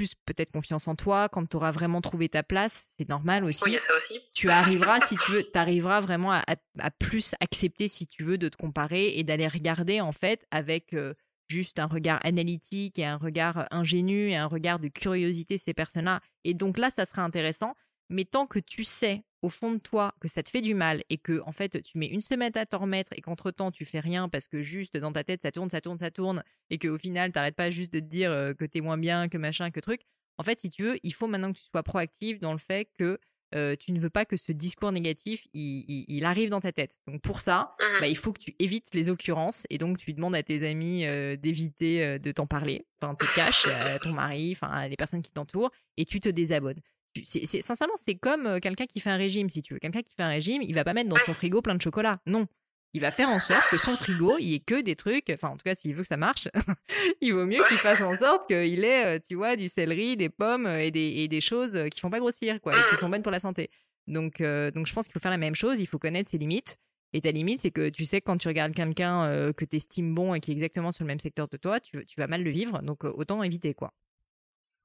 plus 0.00 0.14
peut-être 0.24 0.50
confiance 0.50 0.88
en 0.88 0.96
toi, 0.96 1.28
quand 1.28 1.46
tu 1.46 1.56
auras 1.58 1.72
vraiment 1.72 2.00
trouvé 2.00 2.30
ta 2.30 2.42
place, 2.42 2.86
c'est 2.96 3.10
normal 3.10 3.44
aussi. 3.44 3.64
Oui, 3.64 3.78
ça 3.86 3.94
aussi. 3.94 4.18
Tu 4.32 4.48
arriveras, 4.48 4.98
si 5.00 5.14
tu 5.18 5.32
veux, 5.32 5.42
tu 5.42 5.58
arriveras 5.58 6.00
vraiment 6.00 6.32
à, 6.32 6.90
plus 6.98 7.34
accepter, 7.38 7.86
si 7.86 8.06
tu 8.06 8.24
veux, 8.24 8.38
de 8.38 8.48
te 8.48 8.56
comparer 8.56 9.08
et 9.18 9.24
d'aller 9.24 9.46
regarder, 9.46 10.00
en 10.00 10.12
fait, 10.12 10.46
avec 10.50 10.94
euh, 10.94 11.12
juste 11.48 11.78
un 11.78 11.84
regard 11.84 12.18
analytique 12.22 12.98
et 12.98 13.04
un 13.04 13.18
regard 13.18 13.66
ingénu 13.70 14.30
et 14.30 14.36
un 14.36 14.46
regard 14.46 14.78
de 14.78 14.88
curiosité 14.88 15.58
ces 15.58 15.74
personnes-là. 15.74 16.20
Et 16.44 16.54
donc 16.54 16.78
là, 16.78 16.88
ça 16.88 17.04
sera 17.04 17.22
intéressant. 17.22 17.74
Mais 18.10 18.24
tant 18.24 18.46
que 18.46 18.58
tu 18.58 18.84
sais 18.84 19.24
au 19.42 19.48
fond 19.48 19.72
de 19.72 19.78
toi 19.78 20.14
que 20.20 20.28
ça 20.28 20.42
te 20.42 20.50
fait 20.50 20.60
du 20.60 20.74
mal 20.74 21.02
et 21.08 21.16
que 21.16 21.40
en 21.46 21.52
fait 21.52 21.82
tu 21.82 21.96
mets 21.96 22.08
une 22.08 22.20
semaine 22.20 22.52
à 22.56 22.66
t'en 22.66 22.80
remettre 22.80 23.12
et 23.16 23.22
qu'entre 23.22 23.50
temps 23.50 23.70
tu 23.70 23.86
fais 23.86 24.00
rien 24.00 24.28
parce 24.28 24.48
que 24.48 24.60
juste 24.60 24.98
dans 24.98 25.12
ta 25.12 25.24
tête 25.24 25.40
ça 25.40 25.50
tourne, 25.50 25.70
ça 25.70 25.80
tourne, 25.80 25.96
ça 25.96 26.10
tourne 26.10 26.42
et 26.68 26.78
qu'au 26.78 26.98
final 26.98 27.32
t'arrêtes 27.32 27.56
pas 27.56 27.70
juste 27.70 27.92
de 27.94 28.00
te 28.00 28.04
dire 28.04 28.30
que 28.58 28.66
t'es 28.66 28.82
moins 28.82 28.98
bien, 28.98 29.28
que 29.28 29.38
machin, 29.38 29.70
que 29.70 29.80
truc. 29.80 30.02
En 30.36 30.42
fait, 30.42 30.58
si 30.58 30.70
tu 30.70 30.84
veux, 30.84 30.98
il 31.02 31.12
faut 31.12 31.26
maintenant 31.26 31.52
que 31.52 31.58
tu 31.58 31.64
sois 31.70 31.82
proactif 31.82 32.40
dans 32.40 32.52
le 32.52 32.58
fait 32.58 32.88
que 32.98 33.18
euh, 33.54 33.74
tu 33.76 33.92
ne 33.92 33.98
veux 33.98 34.10
pas 34.10 34.24
que 34.24 34.36
ce 34.36 34.52
discours 34.52 34.92
négatif 34.92 35.48
il, 35.52 36.24
arrive 36.24 36.50
dans 36.50 36.60
ta 36.60 36.72
tête. 36.72 37.00
Donc 37.06 37.20
pour 37.20 37.40
ça, 37.40 37.74
mmh 37.78 38.00
bah, 38.00 38.06
il 38.08 38.16
faut 38.16 38.32
que 38.32 38.38
tu 38.38 38.54
évites 38.58 38.94
les 38.94 39.10
occurrences 39.10 39.66
et 39.70 39.78
donc 39.78 39.98
tu 39.98 40.14
demandes 40.14 40.34
à 40.34 40.42
tes 40.42 40.68
amis 40.68 41.04
euh, 41.04 41.36
d'éviter 41.36 42.18
de 42.18 42.32
t'en 42.32 42.46
parler, 42.46 42.86
enfin 43.02 43.14
te 43.14 43.26
caches, 43.34 43.66
à 43.66 43.98
ton 43.98 44.12
mari, 44.12 44.52
enfin 44.52 44.68
à 44.68 44.88
les 44.88 44.96
personnes 44.96 45.22
qui 45.22 45.32
t'entourent 45.32 45.72
et 45.96 46.04
tu 46.04 46.20
te 46.20 46.28
désabonnes 46.28 46.80
c'est, 47.24 47.62
sincèrement, 47.62 47.94
c'est 48.04 48.14
comme 48.14 48.46
euh, 48.46 48.58
quelqu'un 48.60 48.86
qui 48.86 49.00
fait 49.00 49.10
un 49.10 49.16
régime, 49.16 49.48
si 49.48 49.62
tu 49.62 49.74
veux. 49.74 49.80
Quelqu'un 49.80 50.02
qui 50.02 50.14
fait 50.14 50.22
un 50.22 50.28
régime, 50.28 50.62
il 50.62 50.74
va 50.74 50.84
pas 50.84 50.94
mettre 50.94 51.08
dans 51.08 51.18
son 51.18 51.34
frigo 51.34 51.62
plein 51.62 51.74
de 51.74 51.82
chocolat. 51.82 52.18
Non. 52.26 52.46
Il 52.92 53.00
va 53.00 53.12
faire 53.12 53.28
en 53.28 53.38
sorte 53.38 53.68
que 53.70 53.78
son 53.78 53.94
frigo, 53.94 54.36
il 54.40 54.54
ait 54.54 54.60
que 54.60 54.80
des 54.80 54.96
trucs, 54.96 55.30
enfin, 55.30 55.48
en 55.48 55.56
tout 55.56 55.62
cas, 55.64 55.76
s'il 55.76 55.94
veut 55.94 56.02
que 56.02 56.08
ça 56.08 56.16
marche, 56.16 56.48
il 57.20 57.32
vaut 57.32 57.46
mieux 57.46 57.62
qu'il 57.68 57.78
fasse 57.78 58.00
en 58.00 58.16
sorte 58.16 58.48
qu'il 58.48 58.84
ait, 58.84 59.06
euh, 59.06 59.18
tu 59.24 59.36
vois, 59.36 59.54
du 59.54 59.68
céleri, 59.68 60.16
des 60.16 60.28
pommes 60.28 60.66
euh, 60.66 60.80
et 60.80 60.90
des, 60.90 61.08
et 61.18 61.28
des 61.28 61.40
choses 61.40 61.84
qui 61.90 62.00
font 62.00 62.10
pas 62.10 62.18
grossir, 62.18 62.60
quoi, 62.60 62.76
et 62.76 62.88
qui 62.88 62.94
mmh. 62.94 62.98
sont 62.98 63.08
bonnes 63.08 63.22
pour 63.22 63.32
la 63.32 63.40
santé. 63.40 63.70
Donc, 64.06 64.42
donc, 64.42 64.86
je 64.88 64.92
pense 64.92 65.04
qu'il 65.04 65.12
faut 65.12 65.20
faire 65.20 65.30
la 65.30 65.36
même 65.36 65.54
chose. 65.54 65.78
Il 65.78 65.86
faut 65.86 66.00
connaître 66.00 66.30
ses 66.30 66.38
limites. 66.38 66.78
Et 67.12 67.20
ta 67.20 67.30
limite, 67.30 67.60
c'est 67.60 67.70
que 67.70 67.90
tu 67.90 68.04
sais 68.04 68.20
que 68.20 68.26
quand 68.26 68.38
tu 68.38 68.48
regardes 68.48 68.74
quelqu'un 68.74 69.52
que 69.52 69.64
tu 69.64 69.76
estimes 69.76 70.14
bon 70.16 70.34
et 70.34 70.40
qui 70.40 70.50
est 70.50 70.54
exactement 70.54 70.90
sur 70.90 71.04
le 71.04 71.08
même 71.08 71.20
secteur 71.20 71.46
de 71.46 71.56
toi, 71.56 71.78
tu, 71.78 72.04
tu 72.06 72.18
vas 72.18 72.26
mal 72.26 72.42
le 72.42 72.50
vivre. 72.50 72.82
Donc, 72.82 73.04
autant 73.04 73.40
éviter, 73.44 73.72
quoi. 73.72 73.92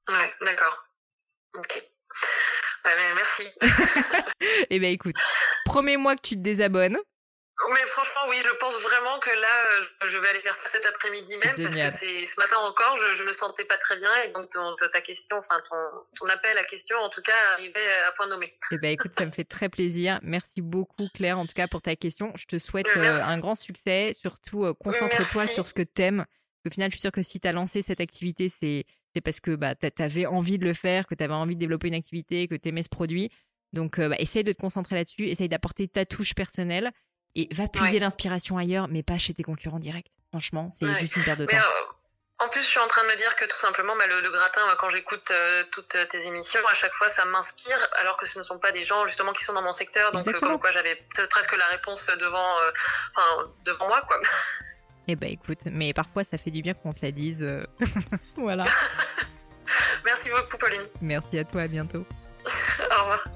Ouais, 0.08 0.30
d'accord. 0.42 0.90
Ok 1.56 1.88
merci. 3.14 3.42
eh 4.70 4.78
bien, 4.78 4.90
écoute, 4.90 5.16
promets-moi 5.64 6.16
que 6.16 6.22
tu 6.22 6.34
te 6.34 6.40
désabonnes. 6.40 6.98
Mais 7.72 7.86
franchement, 7.86 8.20
oui, 8.28 8.36
je 8.44 8.54
pense 8.58 8.74
vraiment 8.80 9.18
que 9.18 9.30
là, 9.30 9.80
euh, 9.80 10.08
je 10.08 10.18
vais 10.18 10.28
aller 10.28 10.40
faire 10.40 10.54
ça 10.54 10.68
cet 10.70 10.84
après-midi 10.84 11.36
même. 11.38 11.56
Génial. 11.56 11.90
Parce 11.90 12.00
que 12.00 12.06
ce 12.06 12.38
matin 12.38 12.58
encore, 12.58 12.96
je 13.14 13.22
ne 13.22 13.28
me 13.28 13.32
sentais 13.32 13.64
pas 13.64 13.78
très 13.78 13.96
bien. 13.96 14.10
Et 14.24 14.28
donc, 14.28 14.50
ta 14.92 15.00
question, 15.00 15.38
enfin, 15.38 15.60
ton, 15.68 16.26
appel 16.26 16.56
à 16.58 16.64
question, 16.64 16.96
en 16.98 17.08
tout 17.08 17.22
cas, 17.22 17.32
arrivait 17.54 17.92
à 18.06 18.12
point 18.12 18.26
nommé. 18.26 18.54
Eh 18.72 18.78
bien, 18.78 18.90
écoute, 18.90 19.12
ça 19.16 19.24
me 19.24 19.30
fait 19.30 19.44
très 19.44 19.70
plaisir. 19.70 20.20
Merci 20.22 20.60
beaucoup, 20.60 21.08
Claire, 21.14 21.38
en 21.38 21.46
tout 21.46 21.54
cas, 21.54 21.66
pour 21.66 21.80
ta 21.80 21.96
question. 21.96 22.32
Je 22.36 22.44
te 22.44 22.58
souhaite 22.58 22.94
euh, 22.96 23.22
un 23.22 23.38
grand 23.38 23.54
succès. 23.54 24.12
Surtout, 24.14 24.66
euh, 24.66 24.74
concentre-toi 24.74 25.46
sur 25.46 25.66
ce 25.66 25.72
que 25.72 25.82
tu 25.82 26.02
aimes. 26.02 26.26
Au 26.66 26.70
final, 26.70 26.90
je 26.90 26.96
suis 26.96 27.00
sûre 27.00 27.12
que 27.12 27.22
si 27.22 27.40
tu 27.40 27.48
as 27.48 27.52
lancé 27.52 27.80
cette 27.80 28.00
activité, 28.00 28.48
c'est 28.48 28.84
c'est 29.16 29.22
parce 29.22 29.40
que 29.40 29.52
bah, 29.52 29.74
tu 29.74 30.02
avais 30.02 30.26
envie 30.26 30.58
de 30.58 30.64
le 30.66 30.74
faire, 30.74 31.06
que 31.06 31.14
tu 31.14 31.24
avais 31.24 31.32
envie 31.32 31.54
de 31.54 31.60
développer 31.60 31.88
une 31.88 31.94
activité, 31.94 32.48
que 32.48 32.54
tu 32.54 32.68
aimais 32.68 32.82
ce 32.82 32.90
produit. 32.90 33.30
Donc, 33.72 33.98
euh, 33.98 34.10
bah, 34.10 34.16
essaye 34.18 34.44
de 34.44 34.52
te 34.52 34.60
concentrer 34.60 34.94
là-dessus, 34.94 35.28
essaye 35.28 35.48
d'apporter 35.48 35.88
ta 35.88 36.04
touche 36.04 36.34
personnelle 36.34 36.90
et 37.34 37.48
va 37.50 37.66
puiser 37.66 37.98
l'inspiration 37.98 38.58
ailleurs, 38.58 38.88
mais 38.88 39.02
pas 39.02 39.16
chez 39.16 39.32
tes 39.32 39.42
concurrents 39.42 39.78
directs. 39.78 40.12
Franchement, 40.32 40.68
c'est 40.70 40.86
juste 40.98 41.16
une 41.16 41.24
perte 41.24 41.38
de 41.38 41.46
temps. 41.46 41.56
Euh, 41.56 42.44
en 42.44 42.50
plus, 42.50 42.60
je 42.60 42.66
suis 42.66 42.78
en 42.78 42.86
train 42.88 43.04
de 43.04 43.08
me 43.08 43.16
dire 43.16 43.34
que 43.36 43.46
tout 43.46 43.56
simplement, 43.56 43.96
bah, 43.96 44.06
le, 44.06 44.30
gratin, 44.30 44.60
quand 44.78 44.90
j'écoute 44.90 45.30
euh, 45.30 45.64
toutes 45.72 45.96
tes 46.10 46.26
émissions, 46.26 46.60
à 46.68 46.74
chaque 46.74 46.92
fois, 46.92 47.08
ça 47.08 47.24
m'inspire, 47.24 47.88
alors 47.96 48.18
que 48.18 48.26
ce 48.26 48.38
ne 48.38 48.44
sont 48.44 48.58
pas 48.58 48.72
des 48.72 48.84
gens 48.84 49.06
justement 49.06 49.32
qui 49.32 49.44
sont 49.44 49.54
dans 49.54 49.62
mon 49.62 49.72
secteur. 49.72 50.12
Donc, 50.12 50.30
comme 50.40 50.60
quoi, 50.60 50.72
j'avais 50.72 51.02
presque 51.30 51.56
la 51.56 51.68
réponse 51.68 52.04
devant, 52.20 52.52
devant 53.64 53.88
moi, 53.88 54.02
quoi. 54.02 54.20
Eh 55.08 55.16
ben 55.16 55.30
écoute, 55.30 55.60
mais 55.70 55.92
parfois 55.92 56.24
ça 56.24 56.36
fait 56.36 56.50
du 56.50 56.62
bien 56.62 56.74
qu'on 56.74 56.92
te 56.92 57.04
la 57.04 57.12
dise. 57.12 57.42
Euh. 57.42 57.64
voilà. 58.36 58.64
Merci 60.04 60.28
beaucoup, 60.30 60.56
Pauline. 60.58 60.82
Merci 61.00 61.38
à 61.38 61.44
toi, 61.44 61.62
à 61.62 61.68
bientôt. 61.68 62.04
Au 62.46 63.00
revoir. 63.02 63.35